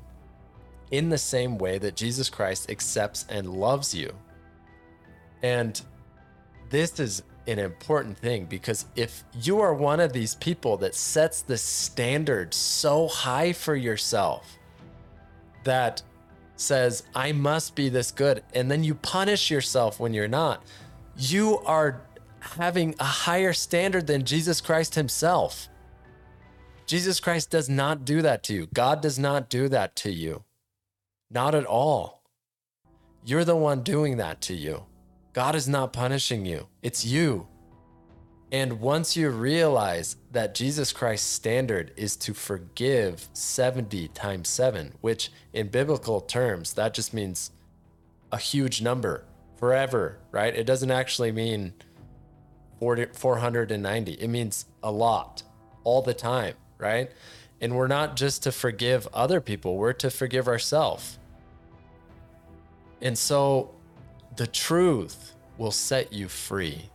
in 0.93 1.09
the 1.09 1.19
same 1.19 1.59
way 1.59 1.79
that 1.79 1.97
Jesus 1.97 2.31
Christ 2.31 2.71
accepts 2.71 3.27
and 3.29 3.49
loves 3.49 3.93
you. 3.93 4.15
And 5.43 5.83
this 6.71 7.01
is 7.01 7.25
an 7.49 7.59
important 7.59 8.17
thing 8.17 8.45
because 8.45 8.87
if 8.95 9.25
you 9.43 9.61
are 9.61 9.75
one 9.75 9.99
of 9.99 10.13
these 10.13 10.37
people 10.37 10.77
that 10.77 10.95
sets 10.95 11.43
the 11.43 11.59
standard 11.59 12.55
so 12.55 13.09
high 13.09 13.53
for 13.53 13.75
yourself 13.75 14.59
that 15.65 16.03
says, 16.55 17.03
I 17.17 17.33
must 17.33 17.75
be 17.75 17.89
this 17.89 18.13
good, 18.13 18.45
and 18.55 18.71
then 18.71 18.85
you 18.85 18.95
punish 18.95 19.51
yourself 19.51 19.99
when 19.99 20.15
you're 20.15 20.29
not, 20.29 20.63
you 21.17 21.59
are 21.67 22.01
having 22.45 22.95
a 22.99 23.05
higher 23.05 23.53
standard 23.53 24.07
than 24.07 24.25
Jesus 24.25 24.61
Christ 24.61 24.95
himself. 24.95 25.69
Jesus 26.87 27.21
Christ 27.21 27.51
does 27.51 27.69
not 27.69 28.05
do 28.05 28.23
that 28.23 28.43
to 28.45 28.55
you. 28.55 28.69
God 28.73 29.01
does 29.01 29.19
not 29.19 29.49
do 29.49 29.69
that 29.69 29.97
to 29.97 30.11
you. 30.11 30.45
Not 31.31 31.55
at 31.55 31.65
all. 31.65 32.23
You're 33.25 33.45
the 33.45 33.57
one 33.57 33.83
doing 33.83 34.19
that 34.19 34.41
to 34.43 34.55
you. 34.55 34.85
God 35.33 35.55
is 35.55 35.67
not 35.67 35.93
punishing 35.93 36.47
you, 36.47 36.69
it's 36.83 37.05
you. 37.05 37.49
And 38.53 38.81
once 38.81 39.17
you 39.17 39.31
realize 39.31 40.17
that 40.31 40.55
Jesus 40.55 40.93
Christ's 40.93 41.29
standard 41.29 41.93
is 41.97 42.15
to 42.19 42.35
forgive 42.35 43.29
70 43.33 44.09
times 44.09 44.49
7, 44.49 44.93
which 45.01 45.33
in 45.53 45.69
biblical 45.69 46.21
terms, 46.21 46.75
that 46.75 46.95
just 46.95 47.13
means 47.13 47.51
a 48.31 48.39
huge 48.39 48.81
number 48.81 49.25
forever, 49.57 50.19
right? 50.31 50.55
It 50.55 50.67
doesn't 50.67 50.93
actually 50.93 51.33
mean 51.33 51.73
40, 52.85 53.07
490. 53.15 54.13
It 54.13 54.29
means 54.29 54.67
a 54.83 54.93
lot 54.93 55.43
all 55.85 56.03
the 56.03 56.13
time, 56.13 56.53
right? 56.77 57.11
And 57.63 57.75
we're 57.75 57.87
not 57.87 58.15
just 58.15 58.43
to 58.43 58.53
forgive 58.53 59.09
other 59.15 59.41
people, 59.41 59.79
we're 59.79 59.95
to 59.95 60.11
forgive 60.11 60.49
ourselves. 60.49 61.19
And 63.01 63.17
so 63.17 63.75
the 64.37 64.47
truth 64.47 65.33
will 65.57 65.71
set 65.71 66.13
you 66.13 66.29
free. 66.29 66.91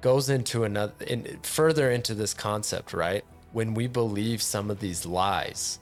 Goes 0.00 0.30
into 0.30 0.64
another, 0.64 0.94
in, 1.06 1.38
further 1.44 1.92
into 1.92 2.12
this 2.12 2.34
concept, 2.34 2.92
right? 2.92 3.24
When 3.52 3.72
we 3.72 3.86
believe 3.86 4.42
some 4.42 4.68
of 4.68 4.80
these 4.80 5.06
lies 5.06 5.78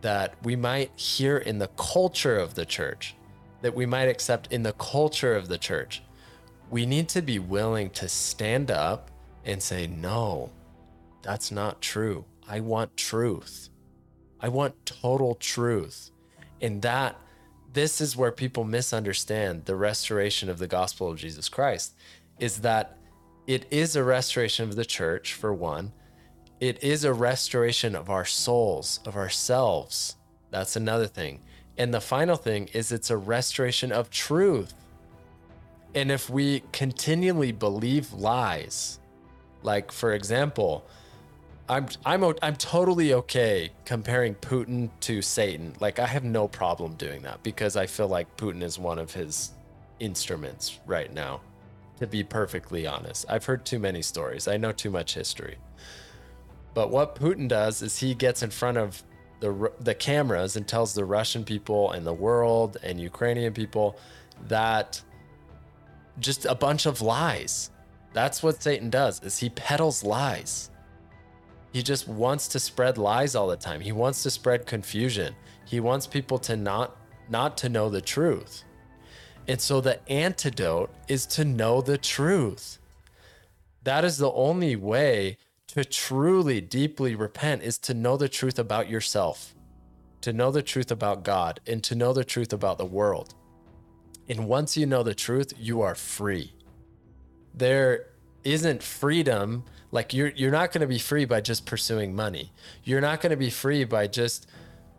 that 0.00 0.34
we 0.42 0.56
might 0.56 0.98
hear 0.98 1.36
in 1.36 1.58
the 1.58 1.68
culture 1.76 2.38
of 2.38 2.54
the 2.54 2.64
church, 2.64 3.16
that 3.60 3.74
we 3.74 3.84
might 3.84 4.08
accept 4.08 4.50
in 4.50 4.62
the 4.62 4.72
culture 4.72 5.36
of 5.36 5.48
the 5.48 5.58
church, 5.58 6.00
we 6.70 6.86
need 6.86 7.08
to 7.10 7.22
be 7.22 7.38
willing 7.38 7.90
to 7.90 8.08
stand 8.08 8.70
up 8.70 9.10
and 9.44 9.62
say, 9.62 9.86
no, 9.86 10.50
that's 11.22 11.50
not 11.50 11.80
true. 11.80 12.24
I 12.48 12.60
want 12.60 12.96
truth. 12.96 13.68
I 14.40 14.48
want 14.48 14.84
total 14.84 15.34
truth. 15.34 16.10
And 16.60 16.82
that, 16.82 17.16
this 17.72 18.00
is 18.00 18.16
where 18.16 18.32
people 18.32 18.64
misunderstand 18.64 19.64
the 19.64 19.76
restoration 19.76 20.48
of 20.48 20.58
the 20.58 20.66
gospel 20.66 21.10
of 21.10 21.18
Jesus 21.18 21.48
Christ, 21.48 21.94
is 22.38 22.58
that 22.60 22.98
it 23.46 23.66
is 23.70 23.96
a 23.96 24.04
restoration 24.04 24.68
of 24.68 24.76
the 24.76 24.84
church, 24.84 25.34
for 25.34 25.52
one. 25.52 25.92
It 26.60 26.82
is 26.82 27.04
a 27.04 27.12
restoration 27.12 27.94
of 27.94 28.08
our 28.08 28.24
souls, 28.24 29.00
of 29.04 29.16
ourselves. 29.16 30.16
That's 30.50 30.76
another 30.76 31.06
thing. 31.06 31.40
And 31.76 31.92
the 31.92 32.00
final 32.00 32.36
thing 32.36 32.68
is 32.72 32.92
it's 32.92 33.10
a 33.10 33.16
restoration 33.16 33.92
of 33.92 34.08
truth. 34.08 34.72
And 35.94 36.10
if 36.10 36.28
we 36.28 36.62
continually 36.72 37.52
believe 37.52 38.12
lies, 38.12 38.98
like 39.62 39.92
for 39.92 40.12
example, 40.12 40.84
I'm 41.68 41.86
I'm 42.04 42.24
I'm 42.42 42.56
totally 42.56 43.14
okay 43.14 43.70
comparing 43.84 44.34
Putin 44.34 44.90
to 45.00 45.22
Satan. 45.22 45.74
Like 45.80 45.98
I 45.98 46.06
have 46.06 46.24
no 46.24 46.48
problem 46.48 46.94
doing 46.94 47.22
that 47.22 47.42
because 47.42 47.76
I 47.76 47.86
feel 47.86 48.08
like 48.08 48.36
Putin 48.36 48.62
is 48.62 48.78
one 48.78 48.98
of 48.98 49.14
his 49.14 49.52
instruments 50.00 50.78
right 50.86 51.12
now. 51.12 51.40
To 52.00 52.08
be 52.08 52.24
perfectly 52.24 52.86
honest, 52.88 53.24
I've 53.28 53.44
heard 53.44 53.64
too 53.64 53.78
many 53.78 54.02
stories. 54.02 54.48
I 54.48 54.56
know 54.56 54.72
too 54.72 54.90
much 54.90 55.14
history. 55.14 55.56
But 56.74 56.90
what 56.90 57.14
Putin 57.14 57.46
does 57.46 57.82
is 57.82 57.98
he 57.98 58.14
gets 58.14 58.42
in 58.42 58.50
front 58.50 58.78
of 58.78 59.02
the 59.40 59.70
the 59.80 59.94
cameras 59.94 60.56
and 60.56 60.66
tells 60.66 60.92
the 60.92 61.04
Russian 61.04 61.44
people 61.44 61.92
and 61.92 62.04
the 62.04 62.12
world 62.12 62.78
and 62.82 63.00
Ukrainian 63.00 63.54
people 63.54 63.96
that 64.48 65.00
just 66.18 66.44
a 66.44 66.54
bunch 66.54 66.86
of 66.86 67.00
lies. 67.00 67.70
That's 68.12 68.42
what 68.42 68.62
Satan 68.62 68.90
does 68.90 69.22
is 69.22 69.38
he 69.38 69.50
peddles 69.50 70.04
lies. 70.04 70.70
He 71.72 71.82
just 71.82 72.06
wants 72.06 72.46
to 72.48 72.60
spread 72.60 72.98
lies 72.98 73.34
all 73.34 73.48
the 73.48 73.56
time. 73.56 73.80
He 73.80 73.90
wants 73.90 74.22
to 74.22 74.30
spread 74.30 74.66
confusion. 74.66 75.34
He 75.64 75.80
wants 75.80 76.06
people 76.06 76.38
to 76.40 76.56
not 76.56 76.96
not 77.28 77.56
to 77.58 77.68
know 77.68 77.88
the 77.88 78.00
truth. 78.00 78.64
And 79.48 79.60
so 79.60 79.80
the 79.80 80.06
antidote 80.08 80.90
is 81.08 81.26
to 81.26 81.44
know 81.44 81.80
the 81.80 81.98
truth. 81.98 82.78
That 83.82 84.04
is 84.04 84.18
the 84.18 84.30
only 84.32 84.76
way 84.76 85.38
to 85.68 85.84
truly 85.84 86.60
deeply 86.60 87.14
repent 87.14 87.62
is 87.62 87.78
to 87.78 87.94
know 87.94 88.16
the 88.16 88.28
truth 88.28 88.58
about 88.58 88.88
yourself, 88.88 89.54
to 90.20 90.32
know 90.32 90.50
the 90.50 90.62
truth 90.62 90.90
about 90.90 91.24
God, 91.24 91.60
and 91.66 91.82
to 91.84 91.94
know 91.94 92.12
the 92.12 92.24
truth 92.24 92.52
about 92.52 92.78
the 92.78 92.86
world. 92.86 93.34
And 94.28 94.48
once 94.48 94.76
you 94.76 94.86
know 94.86 95.02
the 95.02 95.14
truth, 95.14 95.52
you 95.58 95.82
are 95.82 95.94
free. 95.94 96.52
There 97.52 98.06
isn't 98.42 98.82
freedom 98.82 99.64
like 99.90 100.12
you're 100.12 100.28
you're 100.28 100.50
not 100.50 100.72
going 100.72 100.80
to 100.80 100.86
be 100.86 100.98
free 100.98 101.24
by 101.24 101.40
just 101.40 101.66
pursuing 101.66 102.14
money. 102.14 102.52
You're 102.82 103.00
not 103.00 103.20
going 103.20 103.30
to 103.30 103.36
be 103.36 103.50
free 103.50 103.84
by 103.84 104.06
just 104.06 104.48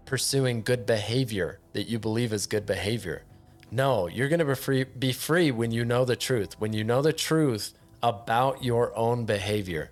pursuing 0.05 0.61
good 0.61 0.85
behavior 0.85 1.59
that 1.73 1.87
you 1.87 1.99
believe 1.99 2.31
is 2.31 2.47
good 2.47 2.65
behavior. 2.65 3.23
No, 3.71 4.07
you're 4.07 4.29
going 4.29 4.39
to 4.39 4.45
be 4.45 4.55
free 4.55 4.83
be 4.83 5.11
free 5.11 5.51
when 5.51 5.71
you 5.71 5.83
know 5.83 6.05
the 6.05 6.15
truth. 6.15 6.59
When 6.59 6.73
you 6.73 6.83
know 6.83 7.01
the 7.01 7.13
truth 7.13 7.73
about 8.01 8.63
your 8.63 8.95
own 8.95 9.25
behavior. 9.25 9.91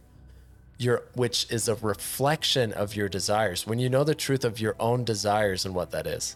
Your 0.77 1.03
which 1.15 1.51
is 1.51 1.67
a 1.67 1.75
reflection 1.75 2.71
of 2.71 2.95
your 2.95 3.09
desires. 3.09 3.67
When 3.67 3.79
you 3.79 3.89
know 3.89 4.03
the 4.03 4.15
truth 4.15 4.45
of 4.45 4.59
your 4.59 4.75
own 4.79 5.03
desires 5.03 5.65
and 5.65 5.75
what 5.75 5.91
that 5.91 6.07
is 6.07 6.35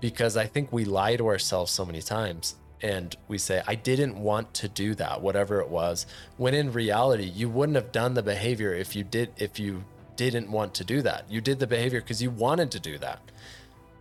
because 0.00 0.36
I 0.36 0.46
think 0.46 0.72
we 0.72 0.84
lie 0.84 1.16
to 1.16 1.26
ourselves 1.26 1.72
so 1.72 1.84
many 1.84 2.02
times 2.02 2.56
and 2.82 3.16
we 3.28 3.38
say, 3.38 3.62
I 3.66 3.74
didn't 3.74 4.16
want 4.16 4.52
to 4.54 4.68
do 4.68 4.94
that, 4.96 5.22
whatever 5.22 5.60
it 5.60 5.68
was. 5.68 6.06
When 6.36 6.54
in 6.54 6.72
reality, 6.72 7.24
you 7.24 7.48
wouldn't 7.48 7.76
have 7.76 7.92
done 7.92 8.14
the 8.14 8.22
behavior 8.22 8.74
if 8.74 8.94
you 8.94 9.02
did, 9.02 9.32
if 9.38 9.58
you 9.58 9.84
didn't 10.16 10.50
want 10.50 10.74
to 10.74 10.84
do 10.84 11.02
that. 11.02 11.30
You 11.30 11.40
did 11.40 11.58
the 11.58 11.66
behavior 11.66 12.00
because 12.00 12.22
you 12.22 12.30
wanted 12.30 12.70
to 12.72 12.80
do 12.80 12.98
that. 12.98 13.20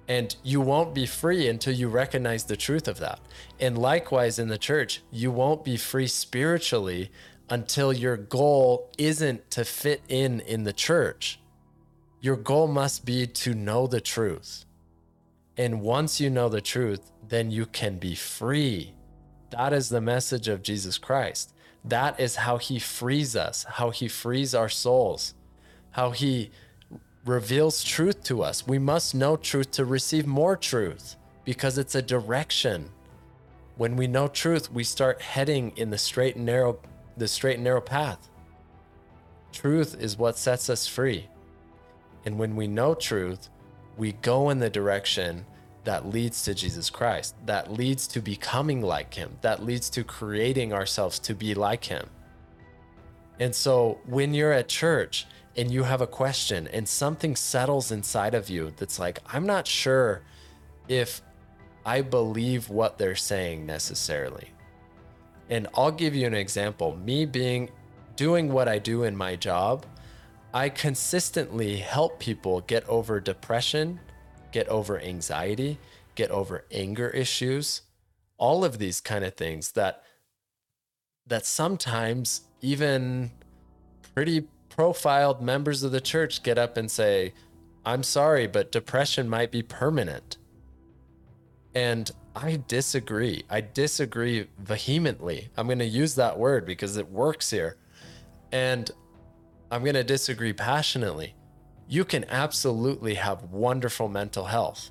And 0.07 0.35
you 0.43 0.61
won't 0.61 0.93
be 0.93 1.05
free 1.05 1.47
until 1.47 1.73
you 1.73 1.87
recognize 1.87 2.43
the 2.43 2.57
truth 2.57 2.87
of 2.87 2.99
that. 2.99 3.19
And 3.59 3.77
likewise 3.77 4.37
in 4.37 4.49
the 4.49 4.57
church, 4.57 5.01
you 5.11 5.31
won't 5.31 5.63
be 5.63 5.77
free 5.77 6.07
spiritually 6.07 7.09
until 7.49 7.91
your 7.91 8.17
goal 8.17 8.89
isn't 8.97 9.49
to 9.51 9.65
fit 9.65 10.01
in 10.07 10.41
in 10.41 10.63
the 10.63 10.73
church. 10.73 11.39
Your 12.21 12.35
goal 12.35 12.67
must 12.67 13.05
be 13.05 13.25
to 13.25 13.53
know 13.53 13.87
the 13.87 14.01
truth 14.01 14.65
and 15.57 15.81
once 15.81 16.19
you 16.19 16.29
know 16.29 16.49
the 16.49 16.61
truth, 16.61 17.11
then 17.27 17.51
you 17.51 17.65
can 17.65 17.97
be 17.97 18.15
free. 18.15 18.93
That 19.51 19.73
is 19.73 19.89
the 19.89 20.01
message 20.01 20.47
of 20.47 20.63
Jesus 20.63 20.97
Christ. 20.97 21.53
That 21.83 22.19
is 22.19 22.37
how 22.37 22.57
he 22.57 22.79
frees 22.79 23.35
us, 23.35 23.63
how 23.63 23.91
he 23.91 24.07
frees 24.07 24.53
our 24.53 24.69
souls, 24.69 25.33
how 25.91 26.11
he 26.11 26.51
reveals 27.25 27.83
truth 27.83 28.23
to 28.23 28.43
us. 28.43 28.67
We 28.67 28.79
must 28.79 29.15
know 29.15 29.37
truth 29.37 29.71
to 29.71 29.85
receive 29.85 30.27
more 30.27 30.57
truth 30.57 31.15
because 31.45 31.77
it's 31.77 31.95
a 31.95 32.01
direction. 32.01 32.89
When 33.77 33.95
we 33.95 34.07
know 34.07 34.27
truth, 34.27 34.71
we 34.71 34.83
start 34.83 35.21
heading 35.21 35.73
in 35.77 35.89
the 35.89 35.97
straight 35.97 36.35
and 36.35 36.45
narrow 36.45 36.79
the 37.17 37.27
straight 37.27 37.55
and 37.55 37.63
narrow 37.63 37.81
path. 37.81 38.29
Truth 39.53 39.95
is 39.99 40.17
what 40.17 40.37
sets 40.37 40.69
us 40.69 40.87
free. 40.87 41.29
And 42.25 42.37
when 42.37 42.55
we 42.55 42.67
know 42.67 42.93
truth, 42.93 43.49
we 43.97 44.13
go 44.13 44.49
in 44.49 44.59
the 44.59 44.69
direction 44.69 45.45
that 45.83 46.07
leads 46.07 46.43
to 46.43 46.53
Jesus 46.53 46.89
Christ, 46.89 47.35
that 47.45 47.71
leads 47.71 48.07
to 48.07 48.19
becoming 48.19 48.81
like 48.81 49.13
him, 49.13 49.37
that 49.41 49.63
leads 49.63 49.89
to 49.91 50.03
creating 50.03 50.73
ourselves 50.73 51.19
to 51.19 51.33
be 51.33 51.53
like 51.53 51.85
him. 51.85 52.09
And 53.39 53.53
so 53.53 53.99
when 54.05 54.33
you're 54.33 54.51
at 54.51 54.67
church 54.67 55.27
and 55.55 55.71
you 55.71 55.83
have 55.83 56.01
a 56.01 56.07
question 56.07 56.67
and 56.67 56.87
something 56.87 57.35
settles 57.35 57.91
inside 57.91 58.33
of 58.33 58.49
you 58.49 58.73
that's 58.77 58.99
like, 58.99 59.19
I'm 59.31 59.45
not 59.45 59.67
sure 59.67 60.23
if 60.87 61.21
I 61.85 62.01
believe 62.01 62.69
what 62.69 62.97
they're 62.97 63.15
saying 63.15 63.65
necessarily. 63.65 64.49
And 65.49 65.67
I'll 65.75 65.91
give 65.91 66.15
you 66.15 66.25
an 66.25 66.33
example. 66.33 66.95
Me 66.97 67.25
being 67.25 67.69
doing 68.15 68.51
what 68.51 68.67
I 68.67 68.79
do 68.79 69.03
in 69.03 69.15
my 69.15 69.35
job, 69.35 69.85
I 70.55 70.69
consistently 70.69 71.75
help 71.75 72.17
people 72.17 72.61
get 72.61 72.87
over 72.87 73.19
depression, 73.19 73.99
get 74.53 74.69
over 74.69 74.97
anxiety, 74.97 75.77
get 76.15 76.31
over 76.31 76.63
anger 76.71 77.09
issues, 77.09 77.81
all 78.37 78.63
of 78.63 78.79
these 78.79 79.01
kind 79.01 79.25
of 79.25 79.33
things 79.33 79.73
that 79.73 80.01
that 81.27 81.45
sometimes 81.45 82.45
even 82.61 83.31
pretty 84.13 84.47
profiled 84.69 85.41
members 85.41 85.83
of 85.83 85.91
the 85.91 85.99
church 85.99 86.41
get 86.41 86.57
up 86.57 86.77
and 86.77 86.89
say, 86.89 87.33
"I'm 87.85 88.01
sorry, 88.01 88.47
but 88.47 88.71
depression 88.71 89.27
might 89.27 89.51
be 89.51 89.61
permanent." 89.61 90.37
And 91.73 92.09
I 92.33 92.63
disagree. 92.65 93.43
I 93.49 93.59
disagree 93.59 94.47
vehemently. 94.57 95.49
I'm 95.57 95.67
going 95.67 95.79
to 95.79 95.85
use 95.85 96.15
that 96.15 96.39
word 96.39 96.65
because 96.65 96.95
it 96.95 97.11
works 97.11 97.49
here. 97.49 97.75
And 98.53 98.89
I'm 99.75 99.83
going 99.83 99.95
to 99.95 100.05
disagree 100.05 100.53
passionately. 100.53 101.35
You 101.89 102.05
can 102.05 102.23
absolutely 102.29 103.15
have 103.15 103.51
wonderful 103.51 104.07
mental 104.07 104.45
health. 104.45 104.89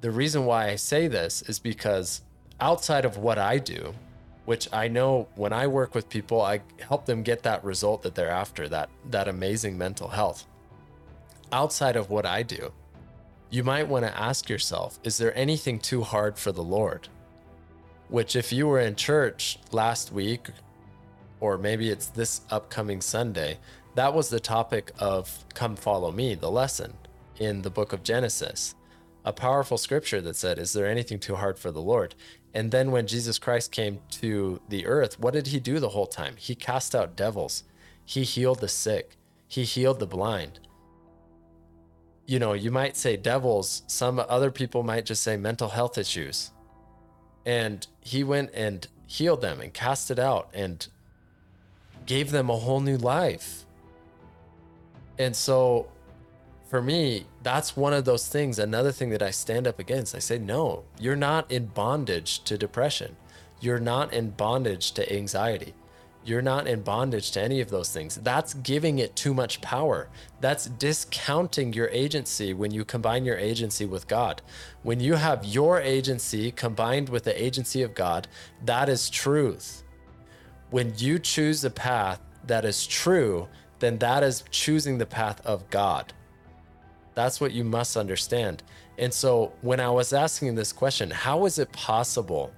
The 0.00 0.10
reason 0.10 0.46
why 0.46 0.70
I 0.70 0.76
say 0.76 1.06
this 1.06 1.42
is 1.42 1.58
because 1.58 2.22
outside 2.60 3.04
of 3.04 3.18
what 3.18 3.36
I 3.36 3.58
do, 3.58 3.92
which 4.46 4.72
I 4.72 4.88
know 4.88 5.28
when 5.34 5.52
I 5.52 5.66
work 5.66 5.94
with 5.94 6.08
people, 6.08 6.40
I 6.40 6.62
help 6.80 7.04
them 7.04 7.22
get 7.22 7.42
that 7.42 7.62
result 7.62 8.00
that 8.04 8.14
they're 8.14 8.30
after, 8.30 8.70
that 8.70 8.88
that 9.10 9.28
amazing 9.28 9.76
mental 9.76 10.08
health. 10.08 10.46
Outside 11.52 11.96
of 11.96 12.08
what 12.08 12.24
I 12.24 12.42
do, 12.42 12.72
you 13.50 13.64
might 13.64 13.86
want 13.86 14.06
to 14.06 14.18
ask 14.18 14.48
yourself, 14.48 14.98
is 15.04 15.18
there 15.18 15.36
anything 15.36 15.78
too 15.78 16.00
hard 16.00 16.38
for 16.38 16.52
the 16.52 16.64
Lord? 16.64 17.08
Which 18.08 18.34
if 18.34 18.50
you 18.50 18.66
were 18.66 18.80
in 18.80 18.96
church 18.96 19.58
last 19.72 20.10
week 20.10 20.48
or 21.40 21.58
maybe 21.58 21.90
it's 21.90 22.06
this 22.06 22.42
upcoming 22.50 23.00
Sunday, 23.00 23.58
that 23.94 24.14
was 24.14 24.28
the 24.28 24.40
topic 24.40 24.92
of 24.98 25.44
Come 25.54 25.76
Follow 25.76 26.12
Me, 26.12 26.34
the 26.34 26.50
lesson 26.50 26.94
in 27.38 27.62
the 27.62 27.70
book 27.70 27.92
of 27.92 28.02
Genesis. 28.02 28.74
A 29.24 29.32
powerful 29.32 29.78
scripture 29.78 30.20
that 30.20 30.36
said, 30.36 30.58
Is 30.58 30.72
there 30.72 30.86
anything 30.86 31.18
too 31.18 31.36
hard 31.36 31.58
for 31.58 31.70
the 31.70 31.82
Lord? 31.82 32.14
And 32.54 32.70
then 32.70 32.90
when 32.90 33.06
Jesus 33.06 33.38
Christ 33.38 33.72
came 33.72 34.00
to 34.12 34.60
the 34.68 34.86
earth, 34.86 35.18
what 35.18 35.34
did 35.34 35.48
he 35.48 35.60
do 35.60 35.80
the 35.80 35.90
whole 35.90 36.06
time? 36.06 36.34
He 36.36 36.54
cast 36.54 36.94
out 36.94 37.16
devils, 37.16 37.64
he 38.04 38.22
healed 38.22 38.60
the 38.60 38.68
sick, 38.68 39.16
he 39.46 39.64
healed 39.64 39.98
the 39.98 40.06
blind. 40.06 40.60
You 42.26 42.38
know, 42.38 42.52
you 42.52 42.70
might 42.70 42.96
say 42.96 43.16
devils, 43.16 43.82
some 43.86 44.22
other 44.28 44.50
people 44.50 44.82
might 44.82 45.06
just 45.06 45.22
say 45.22 45.36
mental 45.36 45.68
health 45.68 45.98
issues. 45.98 46.50
And 47.46 47.86
he 48.00 48.22
went 48.24 48.50
and 48.54 48.86
healed 49.06 49.40
them 49.40 49.60
and 49.60 49.72
cast 49.72 50.10
it 50.10 50.18
out 50.18 50.50
and 50.52 50.86
gave 52.08 52.30
them 52.30 52.48
a 52.48 52.56
whole 52.56 52.80
new 52.80 52.96
life. 52.96 53.66
And 55.18 55.36
so 55.36 55.88
for 56.68 56.80
me, 56.80 57.26
that's 57.42 57.76
one 57.76 57.92
of 57.92 58.06
those 58.06 58.26
things. 58.28 58.58
Another 58.58 58.92
thing 58.92 59.10
that 59.10 59.22
I 59.22 59.30
stand 59.30 59.66
up 59.66 59.78
against. 59.78 60.14
I 60.14 60.18
say, 60.18 60.38
no, 60.38 60.84
you're 60.98 61.16
not 61.16 61.50
in 61.52 61.66
bondage 61.66 62.42
to 62.44 62.56
depression. 62.56 63.16
You're 63.60 63.78
not 63.78 64.12
in 64.12 64.30
bondage 64.30 64.92
to 64.92 65.12
anxiety. 65.14 65.74
You're 66.24 66.42
not 66.42 66.66
in 66.66 66.82
bondage 66.82 67.30
to 67.32 67.42
any 67.42 67.60
of 67.60 67.70
those 67.70 67.90
things. 67.90 68.16
That's 68.16 68.54
giving 68.54 68.98
it 68.98 69.14
too 69.14 69.34
much 69.34 69.60
power. 69.60 70.08
That's 70.40 70.66
discounting 70.66 71.72
your 71.72 71.88
agency 71.88 72.54
when 72.54 72.70
you 72.70 72.84
combine 72.84 73.24
your 73.24 73.38
agency 73.38 73.84
with 73.84 74.08
God. 74.08 74.40
When 74.82 75.00
you 75.00 75.14
have 75.14 75.44
your 75.44 75.80
agency 75.80 76.52
combined 76.52 77.08
with 77.08 77.24
the 77.24 77.42
agency 77.42 77.82
of 77.82 77.94
God, 77.94 78.28
that 78.64 78.88
is 78.88 79.10
truth 79.10 79.84
when 80.70 80.92
you 80.96 81.18
choose 81.18 81.64
a 81.64 81.70
path 81.70 82.20
that 82.46 82.64
is 82.64 82.86
true, 82.86 83.48
then 83.78 83.98
that 83.98 84.22
is 84.22 84.44
choosing 84.50 84.98
the 84.98 85.06
path 85.06 85.44
of 85.46 85.68
God. 85.70 86.12
That's 87.14 87.40
what 87.40 87.52
you 87.52 87.64
must 87.64 87.96
understand. 87.96 88.62
And 88.98 89.12
so 89.12 89.52
when 89.60 89.80
I 89.80 89.90
was 89.90 90.12
asking 90.12 90.54
this 90.54 90.72
question, 90.72 91.10
how 91.10 91.46
is 91.46 91.58
it 91.58 91.72
possible 91.72 92.52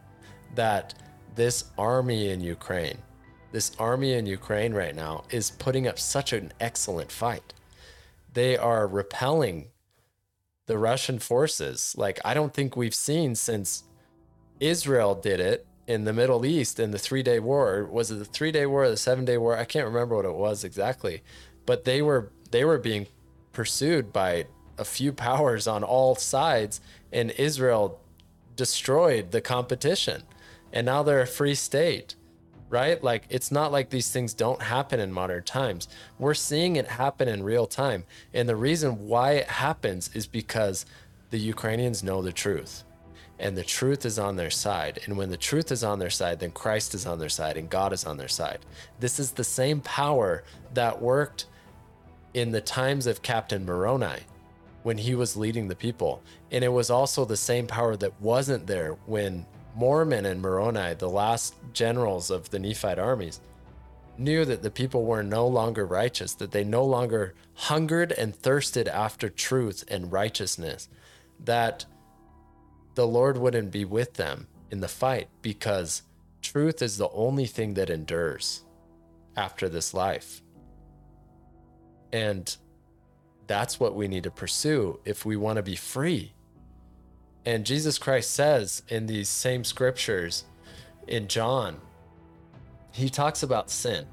that 0.54 0.94
this 1.34 1.64
army 1.78 2.30
in 2.30 2.40
Ukraine, 2.40 2.98
this 3.52 3.72
army 3.78 4.14
in 4.14 4.26
Ukraine 4.26 4.72
right 4.72 4.94
now, 4.94 5.24
is 5.30 5.50
putting 5.50 5.86
up 5.86 5.98
such 5.98 6.32
an 6.32 6.52
excellent 6.60 7.12
fight? 7.12 7.54
They 8.32 8.56
are 8.56 8.86
repelling 8.86 9.68
the 10.66 10.78
Russian 10.78 11.18
forces. 11.18 11.94
Like, 11.96 12.20
I 12.24 12.34
don't 12.34 12.54
think 12.54 12.76
we've 12.76 12.94
seen 12.94 13.34
since 13.34 13.84
Israel 14.60 15.14
did 15.14 15.40
it 15.40 15.66
in 15.90 16.04
the 16.04 16.12
Middle 16.12 16.46
East 16.46 16.78
in 16.78 16.92
the 16.92 16.98
three 16.98 17.22
day 17.24 17.40
war. 17.40 17.84
Was 17.84 18.12
it 18.12 18.20
the 18.20 18.24
three 18.24 18.52
day 18.52 18.64
war 18.64 18.84
or 18.84 18.90
the 18.90 18.96
seven 18.96 19.24
day 19.24 19.36
war? 19.36 19.56
I 19.56 19.64
can't 19.64 19.86
remember 19.86 20.14
what 20.14 20.24
it 20.24 20.34
was 20.34 20.62
exactly. 20.62 21.22
But 21.66 21.84
they 21.84 22.00
were 22.00 22.30
they 22.52 22.64
were 22.64 22.78
being 22.78 23.08
pursued 23.52 24.12
by 24.12 24.46
a 24.78 24.84
few 24.84 25.12
powers 25.12 25.66
on 25.66 25.82
all 25.82 26.14
sides, 26.14 26.80
and 27.12 27.32
Israel 27.32 28.00
destroyed 28.54 29.32
the 29.32 29.40
competition. 29.40 30.22
And 30.72 30.86
now 30.86 31.02
they're 31.02 31.22
a 31.22 31.26
free 31.26 31.56
state, 31.56 32.14
right? 32.68 33.02
Like 33.02 33.24
it's 33.28 33.50
not 33.50 33.72
like 33.72 33.90
these 33.90 34.12
things 34.12 34.32
don't 34.32 34.62
happen 34.62 35.00
in 35.00 35.10
modern 35.12 35.42
times. 35.42 35.88
We're 36.20 36.34
seeing 36.34 36.76
it 36.76 36.86
happen 36.86 37.26
in 37.26 37.42
real 37.42 37.66
time. 37.66 38.04
And 38.32 38.48
the 38.48 38.54
reason 38.54 39.08
why 39.08 39.32
it 39.32 39.48
happens 39.48 40.08
is 40.14 40.28
because 40.28 40.86
the 41.30 41.38
Ukrainians 41.38 42.04
know 42.04 42.22
the 42.22 42.32
truth 42.32 42.84
and 43.40 43.56
the 43.56 43.64
truth 43.64 44.04
is 44.04 44.18
on 44.18 44.36
their 44.36 44.50
side. 44.50 45.00
And 45.06 45.16
when 45.16 45.30
the 45.30 45.36
truth 45.36 45.72
is 45.72 45.82
on 45.82 45.98
their 45.98 46.10
side, 46.10 46.40
then 46.40 46.50
Christ 46.50 46.94
is 46.94 47.06
on 47.06 47.18
their 47.18 47.30
side 47.30 47.56
and 47.56 47.70
God 47.70 47.92
is 47.92 48.04
on 48.04 48.18
their 48.18 48.28
side. 48.28 48.58
This 49.00 49.18
is 49.18 49.32
the 49.32 49.44
same 49.44 49.80
power 49.80 50.44
that 50.74 51.00
worked 51.00 51.46
in 52.34 52.52
the 52.52 52.60
times 52.60 53.06
of 53.06 53.22
Captain 53.22 53.64
Moroni 53.64 54.20
when 54.82 54.98
he 54.98 55.14
was 55.14 55.36
leading 55.36 55.68
the 55.68 55.74
people. 55.74 56.22
And 56.50 56.62
it 56.62 56.72
was 56.72 56.90
also 56.90 57.24
the 57.24 57.36
same 57.36 57.66
power 57.66 57.96
that 57.96 58.20
wasn't 58.20 58.66
there 58.66 58.96
when 59.06 59.46
Mormon 59.74 60.26
and 60.26 60.42
Moroni, 60.42 60.94
the 60.94 61.08
last 61.08 61.54
generals 61.72 62.30
of 62.30 62.50
the 62.50 62.58
Nephite 62.58 62.98
armies, 62.98 63.40
knew 64.18 64.44
that 64.44 64.62
the 64.62 64.70
people 64.70 65.04
were 65.04 65.22
no 65.22 65.46
longer 65.46 65.86
righteous, 65.86 66.34
that 66.34 66.50
they 66.50 66.64
no 66.64 66.84
longer 66.84 67.34
hungered 67.54 68.12
and 68.12 68.36
thirsted 68.36 68.86
after 68.86 69.30
truth 69.30 69.82
and 69.88 70.12
righteousness, 70.12 70.90
that 71.42 71.86
the 72.94 73.06
Lord 73.06 73.36
wouldn't 73.36 73.70
be 73.70 73.84
with 73.84 74.14
them 74.14 74.46
in 74.70 74.80
the 74.80 74.88
fight 74.88 75.28
because 75.42 76.02
truth 76.42 76.82
is 76.82 76.96
the 76.96 77.10
only 77.10 77.46
thing 77.46 77.74
that 77.74 77.90
endures 77.90 78.64
after 79.36 79.68
this 79.68 79.94
life. 79.94 80.42
And 82.12 82.56
that's 83.46 83.80
what 83.80 83.94
we 83.94 84.08
need 84.08 84.24
to 84.24 84.30
pursue 84.30 85.00
if 85.04 85.24
we 85.24 85.36
want 85.36 85.56
to 85.56 85.62
be 85.62 85.76
free. 85.76 86.32
And 87.46 87.64
Jesus 87.64 87.98
Christ 87.98 88.32
says 88.32 88.82
in 88.88 89.06
these 89.06 89.28
same 89.28 89.64
scriptures 89.64 90.44
in 91.06 91.28
John, 91.28 91.80
he 92.92 93.08
talks 93.08 93.42
about 93.42 93.70
sin. 93.70 94.06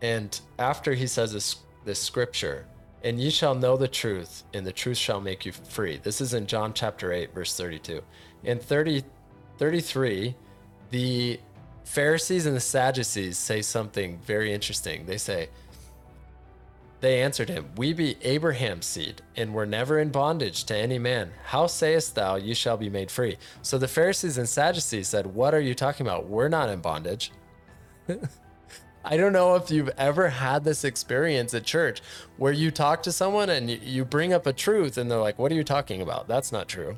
And 0.00 0.38
after 0.58 0.94
he 0.94 1.06
says 1.06 1.32
this, 1.32 1.56
this 1.84 2.00
scripture, 2.00 2.66
and 3.04 3.20
ye 3.20 3.30
shall 3.30 3.54
know 3.54 3.76
the 3.76 3.88
truth, 3.88 4.44
and 4.54 4.66
the 4.66 4.72
truth 4.72 4.96
shall 4.96 5.20
make 5.20 5.44
you 5.44 5.52
free. 5.52 5.98
This 6.02 6.20
is 6.20 6.34
in 6.34 6.46
John 6.46 6.72
chapter 6.72 7.12
8, 7.12 7.34
verse 7.34 7.56
32. 7.56 8.00
In 8.44 8.58
30, 8.58 9.02
33, 9.58 10.34
the 10.90 11.40
Pharisees 11.84 12.46
and 12.46 12.54
the 12.54 12.60
Sadducees 12.60 13.36
say 13.36 13.60
something 13.62 14.18
very 14.18 14.52
interesting. 14.52 15.06
They 15.06 15.18
say, 15.18 15.48
They 17.00 17.22
answered 17.22 17.48
him, 17.48 17.70
We 17.76 17.92
be 17.92 18.16
Abraham's 18.22 18.86
seed, 18.86 19.20
and 19.36 19.52
were 19.52 19.66
never 19.66 19.98
in 19.98 20.10
bondage 20.10 20.64
to 20.64 20.76
any 20.76 20.98
man. 20.98 21.32
How 21.46 21.66
sayest 21.66 22.14
thou, 22.14 22.36
you 22.36 22.54
shall 22.54 22.76
be 22.76 22.88
made 22.88 23.10
free? 23.10 23.36
So 23.62 23.78
the 23.78 23.88
Pharisees 23.88 24.38
and 24.38 24.48
Sadducees 24.48 25.08
said, 25.08 25.26
What 25.26 25.54
are 25.54 25.60
you 25.60 25.74
talking 25.74 26.06
about? 26.06 26.28
We're 26.28 26.48
not 26.48 26.68
in 26.68 26.80
bondage. 26.80 27.32
I 29.04 29.16
don't 29.16 29.32
know 29.32 29.56
if 29.56 29.70
you've 29.70 29.90
ever 29.98 30.28
had 30.28 30.64
this 30.64 30.84
experience 30.84 31.54
at 31.54 31.64
church 31.64 32.00
where 32.36 32.52
you 32.52 32.70
talk 32.70 33.02
to 33.04 33.12
someone 33.12 33.50
and 33.50 33.68
you 33.68 34.04
bring 34.04 34.32
up 34.32 34.46
a 34.46 34.52
truth 34.52 34.96
and 34.96 35.10
they're 35.10 35.18
like, 35.18 35.38
What 35.38 35.50
are 35.50 35.56
you 35.56 35.64
talking 35.64 36.02
about? 36.02 36.28
That's 36.28 36.52
not 36.52 36.68
true. 36.68 36.96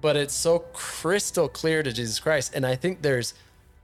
But 0.00 0.16
it's 0.16 0.34
so 0.34 0.60
crystal 0.72 1.48
clear 1.48 1.82
to 1.82 1.92
Jesus 1.92 2.20
Christ. 2.20 2.54
And 2.54 2.64
I 2.64 2.76
think 2.76 3.02
there's 3.02 3.34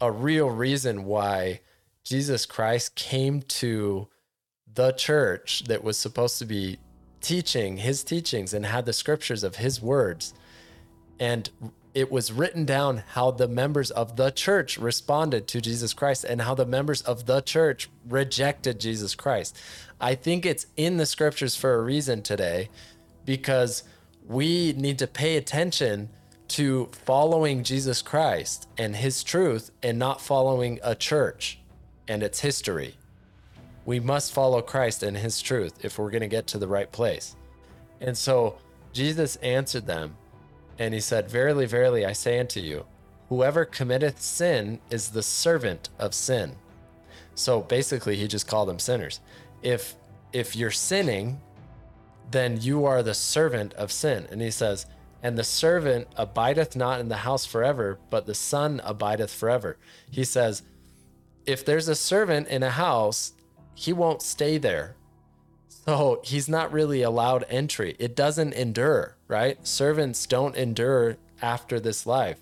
a 0.00 0.10
real 0.10 0.48
reason 0.48 1.04
why 1.04 1.60
Jesus 2.04 2.46
Christ 2.46 2.94
came 2.94 3.42
to 3.42 4.08
the 4.72 4.92
church 4.92 5.64
that 5.64 5.82
was 5.82 5.96
supposed 5.96 6.38
to 6.38 6.46
be 6.46 6.78
teaching 7.20 7.78
his 7.78 8.04
teachings 8.04 8.54
and 8.54 8.64
had 8.64 8.86
the 8.86 8.92
scriptures 8.92 9.42
of 9.42 9.56
his 9.56 9.82
words. 9.82 10.32
And 11.18 11.50
it 11.96 12.12
was 12.12 12.30
written 12.30 12.66
down 12.66 13.02
how 13.14 13.30
the 13.30 13.48
members 13.48 13.90
of 13.90 14.16
the 14.16 14.30
church 14.30 14.76
responded 14.76 15.48
to 15.48 15.62
Jesus 15.62 15.94
Christ 15.94 16.24
and 16.24 16.42
how 16.42 16.54
the 16.54 16.66
members 16.66 17.00
of 17.00 17.24
the 17.24 17.40
church 17.40 17.88
rejected 18.06 18.78
Jesus 18.78 19.14
Christ. 19.14 19.58
I 19.98 20.14
think 20.14 20.44
it's 20.44 20.66
in 20.76 20.98
the 20.98 21.06
scriptures 21.06 21.56
for 21.56 21.72
a 21.72 21.80
reason 21.80 22.20
today 22.20 22.68
because 23.24 23.82
we 24.28 24.74
need 24.74 24.98
to 24.98 25.06
pay 25.06 25.38
attention 25.38 26.10
to 26.48 26.90
following 26.92 27.64
Jesus 27.64 28.02
Christ 28.02 28.68
and 28.76 28.94
his 28.94 29.24
truth 29.24 29.70
and 29.82 29.98
not 29.98 30.20
following 30.20 30.78
a 30.82 30.94
church 30.94 31.58
and 32.06 32.22
its 32.22 32.40
history. 32.40 32.96
We 33.86 34.00
must 34.00 34.34
follow 34.34 34.60
Christ 34.60 35.02
and 35.02 35.16
his 35.16 35.40
truth 35.40 35.82
if 35.82 35.98
we're 35.98 36.10
going 36.10 36.20
to 36.20 36.28
get 36.28 36.46
to 36.48 36.58
the 36.58 36.68
right 36.68 36.92
place. 36.92 37.36
And 38.02 38.18
so 38.18 38.58
Jesus 38.92 39.36
answered 39.36 39.86
them 39.86 40.14
and 40.78 40.94
he 40.94 41.00
said, 41.00 41.30
Verily, 41.30 41.66
verily, 41.66 42.04
I 42.04 42.12
say 42.12 42.38
unto 42.38 42.60
you, 42.60 42.86
whoever 43.28 43.64
committeth 43.64 44.20
sin 44.20 44.80
is 44.90 45.10
the 45.10 45.22
servant 45.22 45.88
of 45.98 46.14
sin. 46.14 46.56
So 47.34 47.60
basically, 47.60 48.16
he 48.16 48.28
just 48.28 48.48
called 48.48 48.68
them 48.68 48.78
sinners. 48.78 49.20
If 49.62 49.94
if 50.32 50.54
you're 50.54 50.70
sinning, 50.70 51.40
then 52.30 52.60
you 52.60 52.84
are 52.84 53.02
the 53.02 53.14
servant 53.14 53.72
of 53.74 53.92
sin. 53.92 54.26
And 54.30 54.42
he 54.42 54.50
says, 54.50 54.86
and 55.22 55.38
the 55.38 55.44
servant 55.44 56.08
abideth 56.16 56.76
not 56.76 57.00
in 57.00 57.08
the 57.08 57.16
house 57.16 57.46
forever, 57.46 57.98
but 58.10 58.26
the 58.26 58.34
son 58.34 58.80
abideth 58.84 59.32
forever. 59.32 59.76
He 60.10 60.24
says, 60.24 60.62
if 61.46 61.64
there's 61.64 61.88
a 61.88 61.94
servant 61.94 62.48
in 62.48 62.62
a 62.62 62.70
house, 62.70 63.32
he 63.74 63.92
won't 63.92 64.22
stay 64.22 64.58
there. 64.58 64.96
So 65.86 66.20
he's 66.24 66.48
not 66.48 66.72
really 66.72 67.02
allowed 67.02 67.44
entry. 67.48 67.94
It 67.98 68.16
doesn't 68.16 68.54
endure, 68.54 69.16
right? 69.28 69.64
Servants 69.66 70.26
don't 70.26 70.56
endure 70.56 71.16
after 71.40 71.78
this 71.78 72.06
life. 72.06 72.40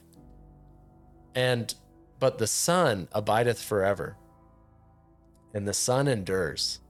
And 1.35 1.74
but 2.18 2.38
the 2.38 2.46
son 2.46 3.09
abideth 3.12 3.61
forever. 3.61 4.16
And 5.52 5.68
the 5.68 5.74
son 5.74 6.09
endures. 6.09 6.80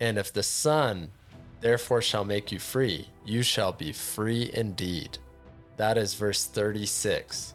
And 0.00 0.18
if 0.18 0.32
the 0.32 0.42
son 0.42 1.12
therefore 1.60 2.02
shall 2.02 2.24
make 2.24 2.50
you 2.50 2.58
free, 2.58 3.08
you 3.24 3.44
shall 3.44 3.72
be 3.72 3.92
free 3.92 4.50
indeed. 4.52 5.18
That 5.76 5.96
is 5.96 6.14
verse 6.14 6.44
36. 6.44 7.54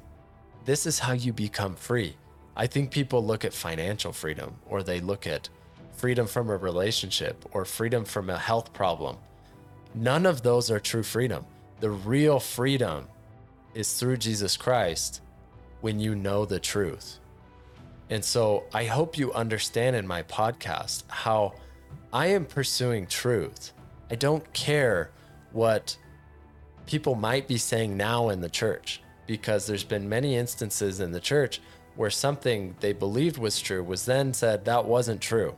This 0.64 0.86
is 0.86 1.00
how 1.00 1.12
you 1.12 1.34
become 1.34 1.76
free. 1.76 2.16
I 2.56 2.68
think 2.68 2.90
people 2.90 3.24
look 3.24 3.44
at 3.44 3.54
financial 3.54 4.14
freedom 4.14 4.56
or 4.66 4.82
they 4.82 5.02
look 5.02 5.28
at 5.28 5.50
freedom 5.98 6.28
from 6.28 6.50
a 6.50 6.56
relationship 6.56 7.44
or 7.52 7.66
freedom 7.66 8.06
from 8.06 8.30
a 8.30 8.38
health 8.38 8.72
problem. 8.72 9.18
None 9.96 10.26
of 10.26 10.44
those 10.44 10.70
are 10.70 10.80
true 10.80 11.04
freedom. 11.04 11.46
The 11.80 11.90
real 11.90 12.40
freedom 12.40 13.08
is 13.74 13.94
through 13.94 14.18
Jesus 14.18 14.56
Christ 14.56 15.22
when 15.82 16.00
you 16.00 16.16
know 16.16 16.46
the 16.46 16.60
truth. 16.60 17.20
And 18.10 18.24
so 18.24 18.64
I 18.74 18.86
hope 18.86 19.18
you 19.18 19.34
understand 19.34 19.96
in 19.96 20.08
my 20.08 20.24
podcast 20.24 21.04
how 21.10 21.56
I 22.14 22.28
am 22.28 22.46
pursuing 22.46 23.08
truth. 23.08 23.74
I 24.10 24.16
don't 24.16 24.54
care 24.54 25.12
what 25.52 25.98
people 26.86 27.16
might 27.16 27.48
be 27.48 27.58
saying 27.58 27.98
now 27.98 28.30
in 28.30 28.40
the 28.40 28.50
church 28.50 29.02
because 29.26 29.66
there's 29.66 29.84
been 29.84 30.08
many 30.08 30.36
instances 30.36 31.00
in 31.00 31.12
the 31.12 31.20
church 31.20 31.60
where 31.96 32.10
something 32.10 32.76
they 32.80 32.94
believed 32.94 33.38
was 33.38 33.60
true 33.60 33.84
was 33.84 34.06
then 34.06 34.34
said 34.34 34.64
that 34.66 34.86
wasn't 34.86 35.20
true. 35.20 35.56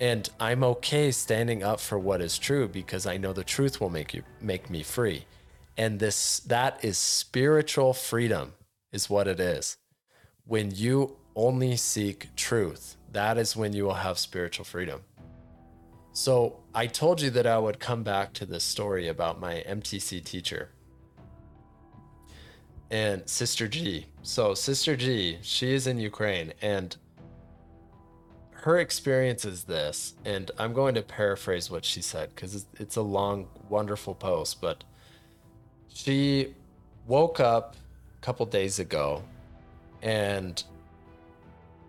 And 0.00 0.28
I'm 0.40 0.64
okay 0.64 1.10
standing 1.10 1.62
up 1.62 1.78
for 1.78 1.98
what 1.98 2.22
is 2.22 2.38
true 2.38 2.66
because 2.66 3.06
I 3.06 3.18
know 3.18 3.34
the 3.34 3.44
truth 3.44 3.80
will 3.80 3.90
make 3.90 4.14
you 4.14 4.22
make 4.40 4.70
me 4.70 4.82
free. 4.82 5.26
And 5.76 6.00
this 6.00 6.40
that 6.40 6.82
is 6.82 6.96
spiritual 6.96 7.92
freedom 7.92 8.54
is 8.92 9.10
what 9.10 9.28
it 9.28 9.38
is. 9.38 9.76
When 10.46 10.70
you 10.74 11.16
only 11.36 11.76
seek 11.76 12.34
truth, 12.34 12.96
that 13.12 13.36
is 13.36 13.54
when 13.54 13.74
you 13.74 13.84
will 13.84 13.94
have 13.94 14.18
spiritual 14.18 14.64
freedom. 14.64 15.02
So, 16.12 16.56
I 16.74 16.86
told 16.88 17.20
you 17.20 17.30
that 17.30 17.46
I 17.46 17.58
would 17.58 17.78
come 17.78 18.02
back 18.02 18.32
to 18.34 18.46
this 18.46 18.64
story 18.64 19.06
about 19.06 19.40
my 19.40 19.62
MTC 19.68 20.24
teacher 20.24 20.70
and 22.90 23.28
Sister 23.28 23.68
G. 23.68 24.06
So, 24.22 24.54
Sister 24.54 24.96
G, 24.96 25.38
she 25.42 25.72
is 25.72 25.86
in 25.86 25.98
Ukraine 25.98 26.52
and 26.60 26.96
her 28.62 28.78
experience 28.78 29.44
is 29.46 29.64
this, 29.64 30.14
and 30.24 30.50
I'm 30.58 30.74
going 30.74 30.94
to 30.94 31.02
paraphrase 31.02 31.70
what 31.70 31.84
she 31.84 32.02
said 32.02 32.30
because 32.34 32.66
it's 32.78 32.96
a 32.96 33.02
long, 33.02 33.48
wonderful 33.70 34.14
post, 34.14 34.60
but 34.60 34.84
she 35.88 36.54
woke 37.06 37.40
up 37.40 37.74
a 38.20 38.24
couple 38.24 38.44
days 38.44 38.78
ago 38.78 39.22
and 40.02 40.62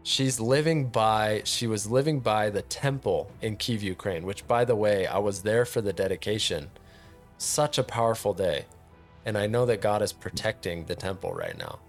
she's 0.03 0.39
living 0.39 0.87
by 0.87 1.41
she 1.45 1.67
was 1.67 1.87
living 1.87 2.19
by 2.21 2.49
the 2.49 2.61
temple 2.63 3.29
in 3.41 3.57
Kiev, 3.57 3.83
Ukraine, 3.83 4.25
which 4.25 4.47
by 4.47 4.63
the 4.63 4.75
way, 4.75 5.05
I 5.07 5.17
was 5.17 5.41
there 5.41 5.65
for 5.65 5.81
the 5.81 5.93
dedication. 5.93 6.69
Such 7.37 7.77
a 7.77 7.83
powerful 7.83 8.33
day 8.33 8.65
and 9.25 9.37
I 9.37 9.45
know 9.47 9.65
that 9.65 9.81
God 9.81 10.01
is 10.01 10.13
protecting 10.13 10.85
the 10.85 10.95
temple 10.95 11.33
right 11.33 11.57
now. 11.57 11.79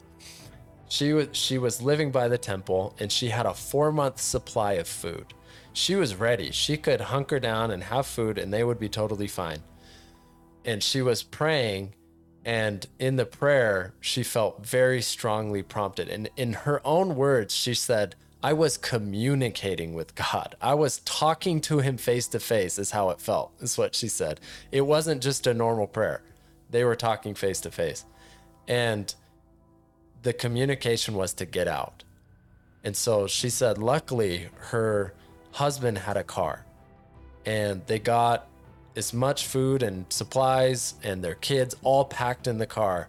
She 0.93 1.15
was 1.15 1.29
she 1.33 1.57
was 1.57 1.81
living 1.81 2.11
by 2.11 2.29
the 2.29 2.37
temple 2.37 2.95
and 2.99 3.11
she 3.11 3.29
had 3.29 3.47
a 3.47 3.57
4-month 3.57 4.21
supply 4.21 4.73
of 4.75 4.87
food. 4.87 5.33
She 5.73 5.95
was 5.95 6.17
ready. 6.17 6.51
She 6.51 6.77
could 6.77 7.01
hunker 7.01 7.41
down 7.41 7.71
and 7.71 7.85
have 7.85 8.07
food 8.07 8.37
and 8.37 8.53
they 8.53 8.63
would 8.63 8.79
be 8.79 8.91
totally 8.91 9.27
fine. 9.27 9.61
And 10.67 10.83
she 10.83 11.01
was 11.01 11.23
praying 11.23 11.95
and 12.45 12.87
in 12.99 13.17
the 13.17 13.25
prayer 13.25 13.95
she 14.03 14.23
felt 14.23 14.67
very 14.67 15.01
strongly 15.01 15.63
prompted 15.63 16.11
and 16.11 16.29
in 16.37 16.53
her 16.53 16.87
own 16.87 17.17
words 17.17 17.55
she 17.55 17.73
said 17.73 18.15
I 18.43 18.53
was 18.53 18.77
communicating 18.77 19.95
with 19.95 20.15
God. 20.15 20.57
I 20.61 20.75
was 20.75 20.99
talking 21.07 21.63
to 21.63 21.79
him 21.79 21.97
face 21.97 22.29
to 22.29 22.39
face, 22.39 22.79
is 22.79 22.91
how 22.91 23.09
it 23.09 23.19
felt, 23.19 23.53
is 23.61 23.79
what 23.79 23.95
she 23.95 24.09
said. 24.09 24.41
It 24.71 24.83
wasn't 24.83 25.23
just 25.23 25.47
a 25.47 25.55
normal 25.55 25.87
prayer. 25.87 26.23
They 26.69 26.85
were 26.85 26.97
talking 26.97 27.35
face 27.35 27.61
to 27.63 27.71
face. 27.71 28.05
And 28.69 29.15
the 30.23 30.33
communication 30.33 31.15
was 31.15 31.35
to 31.35 31.47
get 31.47 31.69
out. 31.69 32.05
And 32.85 32.97
so 32.97 33.27
she 33.27 33.51
said, 33.51 33.79
luckily, 33.79 34.49
her 34.71 35.15
husband 35.53 35.99
had 35.99 36.17
a 36.17 36.25
car 36.25 36.65
and 37.45 37.83
they 37.87 37.99
got 37.99 38.49
as 38.97 39.13
much 39.13 39.47
food 39.47 39.83
and 39.83 40.07
supplies 40.11 40.95
and 41.03 41.23
their 41.23 41.35
kids 41.35 41.75
all 41.83 42.05
packed 42.05 42.47
in 42.47 42.59
the 42.59 42.67
car 42.67 43.09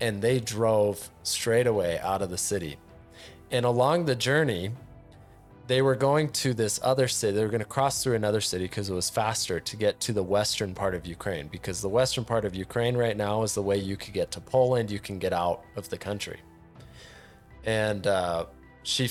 and 0.00 0.22
they 0.22 0.38
drove 0.40 1.10
straight 1.22 1.66
away 1.66 1.98
out 1.98 2.22
of 2.22 2.30
the 2.30 2.38
city. 2.38 2.76
And 3.50 3.64
along 3.64 4.04
the 4.04 4.14
journey, 4.14 4.70
they 5.66 5.82
were 5.82 5.96
going 5.96 6.30
to 6.30 6.54
this 6.54 6.80
other 6.82 7.08
city. 7.08 7.36
They 7.36 7.42
were 7.42 7.50
going 7.50 7.60
to 7.60 7.66
cross 7.66 8.02
through 8.02 8.14
another 8.14 8.40
city 8.40 8.64
because 8.64 8.88
it 8.88 8.94
was 8.94 9.10
faster 9.10 9.60
to 9.60 9.76
get 9.76 10.00
to 10.00 10.12
the 10.12 10.22
western 10.22 10.74
part 10.74 10.94
of 10.94 11.06
Ukraine. 11.06 11.48
Because 11.48 11.82
the 11.82 11.88
western 11.88 12.24
part 12.24 12.44
of 12.44 12.54
Ukraine 12.54 12.96
right 12.96 13.16
now 13.16 13.42
is 13.42 13.54
the 13.54 13.62
way 13.62 13.76
you 13.76 13.96
could 13.96 14.14
get 14.14 14.30
to 14.32 14.40
Poland. 14.40 14.90
You 14.90 14.98
can 14.98 15.18
get 15.18 15.32
out 15.32 15.64
of 15.76 15.88
the 15.90 15.98
country. 15.98 16.40
And 17.68 18.06
uh, 18.06 18.46
she 18.82 19.10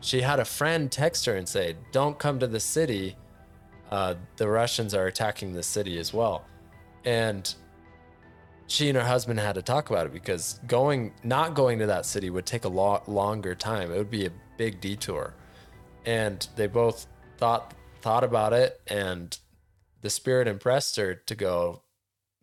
she 0.00 0.20
had 0.20 0.38
a 0.38 0.44
friend 0.44 0.90
text 0.92 1.26
her 1.26 1.34
and 1.34 1.48
say, 1.48 1.76
"Don't 1.90 2.16
come 2.18 2.38
to 2.38 2.46
the 2.46 2.60
city. 2.60 3.16
Uh, 3.90 4.14
the 4.36 4.48
Russians 4.48 4.94
are 4.94 5.08
attacking 5.08 5.52
the 5.52 5.62
city 5.64 5.98
as 5.98 6.14
well." 6.14 6.44
And 7.04 7.52
she 8.68 8.88
and 8.88 8.96
her 8.96 9.04
husband 9.04 9.40
had 9.40 9.56
to 9.56 9.62
talk 9.62 9.90
about 9.90 10.06
it 10.06 10.12
because 10.12 10.60
going 10.68 11.12
not 11.24 11.54
going 11.54 11.80
to 11.80 11.86
that 11.86 12.06
city 12.06 12.30
would 12.30 12.46
take 12.46 12.64
a 12.64 12.68
lot 12.68 13.08
longer 13.08 13.56
time. 13.56 13.90
It 13.90 13.98
would 13.98 14.10
be 14.10 14.26
a 14.26 14.32
big 14.56 14.80
detour 14.80 15.34
and 16.06 16.46
they 16.56 16.66
both 16.66 17.06
thought 17.38 17.74
thought 18.00 18.24
about 18.24 18.52
it 18.52 18.80
and 18.86 19.38
the 20.00 20.10
spirit 20.10 20.48
impressed 20.48 20.96
her 20.96 21.14
to 21.14 21.34
go 21.34 21.82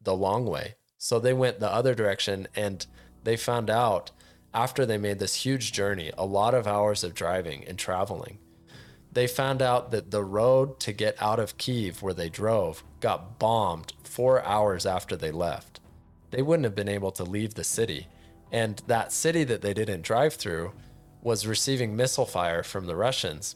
the 0.04 0.16
long 0.16 0.46
way 0.46 0.76
so 0.98 1.20
they 1.20 1.34
went 1.34 1.60
the 1.60 1.72
other 1.72 1.96
direction 1.96 2.48
and 2.56 2.86
they 3.24 3.36
found 3.36 3.70
out 3.70 4.12
after 4.54 4.86
they 4.86 4.98
made 4.98 5.20
this 5.20 5.36
huge 5.36 5.72
journey 5.72 6.12
a 6.18 6.26
lot 6.26 6.54
of 6.54 6.68
hours 6.68 7.04
of 7.04 7.14
driving 7.14 7.64
and 7.66 7.78
traveling 7.78 8.38
they 9.12 9.28
found 9.28 9.62
out 9.62 9.92
that 9.92 10.12
the 10.12 10.24
road 10.24 10.80
to 10.80 10.92
get 10.92 11.16
out 11.22 11.40
of 11.40 11.58
Kiev 11.58 12.02
where 12.02 12.14
they 12.14 12.30
drove 12.30 12.84
got 13.00 13.40
bombed 13.40 13.94
4 14.04 14.44
hours 14.44 14.86
after 14.86 15.16
they 15.16 15.32
left 15.32 15.80
they 16.32 16.42
wouldn't 16.42 16.66
have 16.66 16.76
been 16.76 16.90
able 16.90 17.12
to 17.12 17.24
leave 17.24 17.54
the 17.54 17.64
city 17.64 18.08
and 18.52 18.82
that 18.88 19.12
city 19.12 19.44
that 19.44 19.62
they 19.62 19.74
didn't 19.74 20.02
drive 20.02 20.34
through 20.34 20.72
was 21.22 21.48
receiving 21.48 21.96
missile 21.96 22.26
fire 22.26 22.64
from 22.64 22.86
the 22.86 22.96
Russians. 22.96 23.56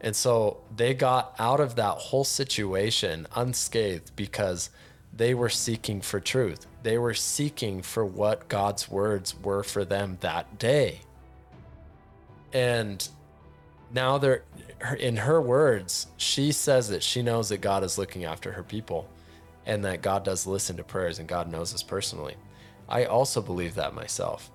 And 0.00 0.14
so 0.14 0.62
they 0.74 0.94
got 0.94 1.34
out 1.38 1.60
of 1.60 1.74
that 1.76 1.94
whole 1.94 2.24
situation 2.24 3.26
unscathed 3.34 4.14
because 4.14 4.70
they 5.12 5.34
were 5.34 5.48
seeking 5.48 6.00
for 6.00 6.20
truth. 6.20 6.66
They 6.82 6.98
were 6.98 7.14
seeking 7.14 7.82
for 7.82 8.04
what 8.04 8.48
God's 8.48 8.88
words 8.88 9.34
were 9.38 9.62
for 9.62 9.84
them 9.84 10.18
that 10.20 10.58
day. 10.58 11.00
And 12.52 13.06
now 13.92 14.18
they're 14.18 14.44
in 14.98 15.16
her 15.16 15.40
words, 15.40 16.06
she 16.16 16.52
says 16.52 16.88
that 16.88 17.02
she 17.02 17.22
knows 17.22 17.48
that 17.48 17.60
God 17.60 17.82
is 17.82 17.98
looking 17.98 18.24
after 18.24 18.52
her 18.52 18.62
people 18.62 19.08
and 19.66 19.84
that 19.84 20.02
God 20.02 20.24
does 20.24 20.46
listen 20.46 20.76
to 20.76 20.84
prayers 20.84 21.18
and 21.18 21.28
God 21.28 21.50
knows 21.50 21.74
us 21.74 21.82
personally. 21.82 22.36
I 22.88 23.04
also 23.04 23.42
believe 23.42 23.74
that 23.74 23.94
myself. 23.94 24.50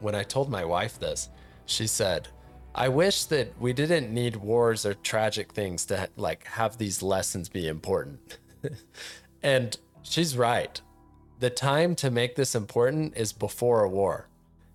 When 0.00 0.14
I 0.14 0.22
told 0.22 0.50
my 0.50 0.64
wife 0.64 0.98
this, 0.98 1.28
she 1.66 1.86
said, 1.86 2.28
I 2.74 2.88
wish 2.88 3.24
that 3.24 3.52
we 3.60 3.72
didn't 3.72 4.12
need 4.12 4.36
wars 4.36 4.86
or 4.86 4.94
tragic 4.94 5.52
things 5.52 5.84
to 5.86 6.08
like 6.16 6.46
have 6.46 6.78
these 6.78 7.02
lessons 7.02 7.48
be 7.48 7.68
important. 7.68 8.38
and 9.42 9.76
she's 10.02 10.36
right. 10.36 10.80
The 11.40 11.48
time 11.48 11.94
to 11.96 12.10
make 12.10 12.36
this 12.36 12.54
important 12.54 13.16
is 13.16 13.32
before 13.32 13.82
a 13.82 13.88
war. 13.88 14.28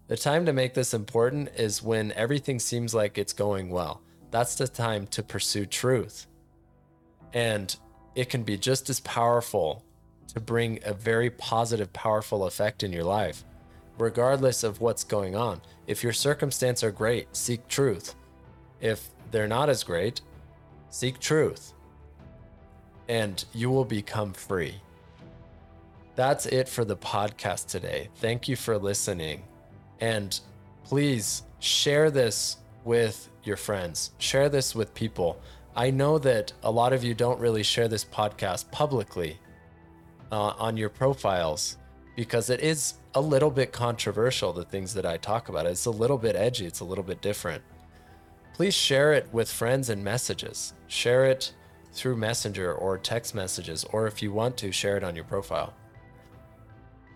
The 0.07 0.17
time 0.17 0.47
to 0.47 0.53
make 0.53 0.73
this 0.73 0.95
important 0.95 1.49
is 1.55 1.83
when 1.83 2.11
everything 2.13 2.57
seems 2.57 2.91
like 2.91 3.19
it's 3.19 3.33
going 3.33 3.69
well. 3.69 4.01
That's 4.31 4.55
the 4.55 4.67
time 4.67 5.05
to 5.07 5.21
pursue 5.21 5.67
truth. 5.67 6.25
And 7.35 7.75
it 8.15 8.29
can 8.29 8.41
be 8.41 8.57
just 8.57 8.89
as 8.89 8.99
powerful 9.01 9.83
to 10.33 10.39
bring 10.39 10.79
a 10.83 10.93
very 10.95 11.29
positive, 11.29 11.93
powerful 11.93 12.45
effect 12.45 12.81
in 12.81 12.91
your 12.91 13.03
life, 13.03 13.43
regardless 13.99 14.63
of 14.63 14.81
what's 14.81 15.03
going 15.03 15.35
on. 15.35 15.61
If 15.85 16.01
your 16.01 16.13
circumstances 16.13 16.83
are 16.83 16.91
great, 16.91 17.35
seek 17.35 17.67
truth. 17.67 18.15
If 18.81 19.09
they're 19.29 19.47
not 19.47 19.69
as 19.69 19.83
great, 19.83 20.21
seek 20.89 21.19
truth. 21.19 21.73
And 23.07 23.45
you 23.53 23.69
will 23.69 23.85
become 23.85 24.33
free. 24.33 24.81
That's 26.15 26.45
it 26.45 26.69
for 26.69 26.85
the 26.85 26.95
podcast 26.95 27.67
today. 27.67 28.09
Thank 28.15 28.47
you 28.47 28.55
for 28.55 28.77
listening. 28.77 29.43
And 29.99 30.39
please 30.83 31.43
share 31.59 32.09
this 32.09 32.57
with 32.85 33.29
your 33.43 33.57
friends, 33.57 34.11
share 34.17 34.47
this 34.47 34.73
with 34.73 34.93
people. 34.93 35.41
I 35.75 35.91
know 35.91 36.17
that 36.19 36.53
a 36.63 36.71
lot 36.71 36.93
of 36.93 37.03
you 37.03 37.13
don't 37.13 37.39
really 37.39 37.63
share 37.63 37.87
this 37.87 38.05
podcast 38.05 38.71
publicly 38.71 39.37
uh, 40.31 40.53
on 40.57 40.77
your 40.77 40.89
profiles 40.89 41.77
because 42.15 42.49
it 42.49 42.61
is 42.61 42.95
a 43.15 43.21
little 43.21 43.51
bit 43.51 43.73
controversial, 43.73 44.53
the 44.53 44.63
things 44.63 44.93
that 44.93 45.05
I 45.05 45.17
talk 45.17 45.49
about. 45.49 45.65
It's 45.65 45.85
a 45.85 45.91
little 45.91 46.17
bit 46.17 46.35
edgy, 46.35 46.65
it's 46.65 46.79
a 46.79 46.85
little 46.85 47.03
bit 47.03 47.21
different. 47.21 47.61
Please 48.53 48.73
share 48.73 49.11
it 49.11 49.27
with 49.33 49.51
friends 49.51 49.89
and 49.89 50.01
messages. 50.01 50.73
Share 50.87 51.25
it 51.25 51.53
through 51.91 52.15
Messenger 52.15 52.73
or 52.73 52.97
text 52.97 53.35
messages, 53.35 53.83
or 53.91 54.07
if 54.07 54.21
you 54.21 54.31
want 54.31 54.55
to, 54.57 54.71
share 54.71 54.95
it 54.95 55.03
on 55.03 55.15
your 55.15 55.25
profile. 55.25 55.73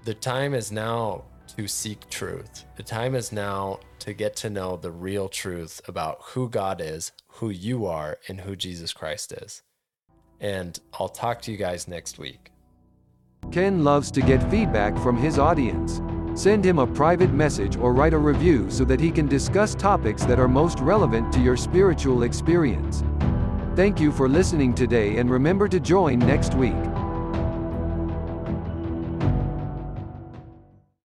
The 0.05 0.13
time 0.13 0.53
is 0.53 0.71
now 0.71 1.25
to 1.57 1.67
seek 1.67 2.09
truth. 2.09 2.63
The 2.77 2.83
time 2.83 3.15
is 3.15 3.33
now 3.33 3.79
to 3.99 4.13
get 4.13 4.33
to 4.37 4.49
know 4.49 4.77
the 4.77 4.91
real 4.91 5.27
truth 5.27 5.81
about 5.89 6.19
who 6.21 6.47
God 6.47 6.79
is, 6.79 7.11
who 7.27 7.49
you 7.49 7.85
are, 7.85 8.17
and 8.29 8.39
who 8.39 8.55
Jesus 8.55 8.93
Christ 8.93 9.33
is. 9.33 9.61
And 10.39 10.79
I'll 10.93 11.09
talk 11.09 11.41
to 11.43 11.51
you 11.51 11.57
guys 11.57 11.87
next 11.87 12.17
week. 12.17 12.53
Ken 13.51 13.83
loves 13.83 14.09
to 14.11 14.21
get 14.21 14.49
feedback 14.49 14.97
from 14.99 15.17
his 15.17 15.37
audience. 15.37 16.01
Send 16.33 16.63
him 16.63 16.79
a 16.79 16.87
private 16.87 17.33
message 17.33 17.75
or 17.75 17.93
write 17.93 18.13
a 18.13 18.17
review 18.17 18.71
so 18.71 18.85
that 18.85 19.01
he 19.01 19.11
can 19.11 19.27
discuss 19.27 19.75
topics 19.75 20.23
that 20.25 20.39
are 20.39 20.47
most 20.47 20.79
relevant 20.79 21.33
to 21.33 21.41
your 21.41 21.57
spiritual 21.57 22.23
experience. 22.23 23.03
Thank 23.75 23.99
you 23.99 24.13
for 24.13 24.29
listening 24.29 24.73
today 24.73 25.17
and 25.17 25.29
remember 25.29 25.67
to 25.67 25.79
join 25.79 26.19
next 26.19 26.53
week. 26.53 26.75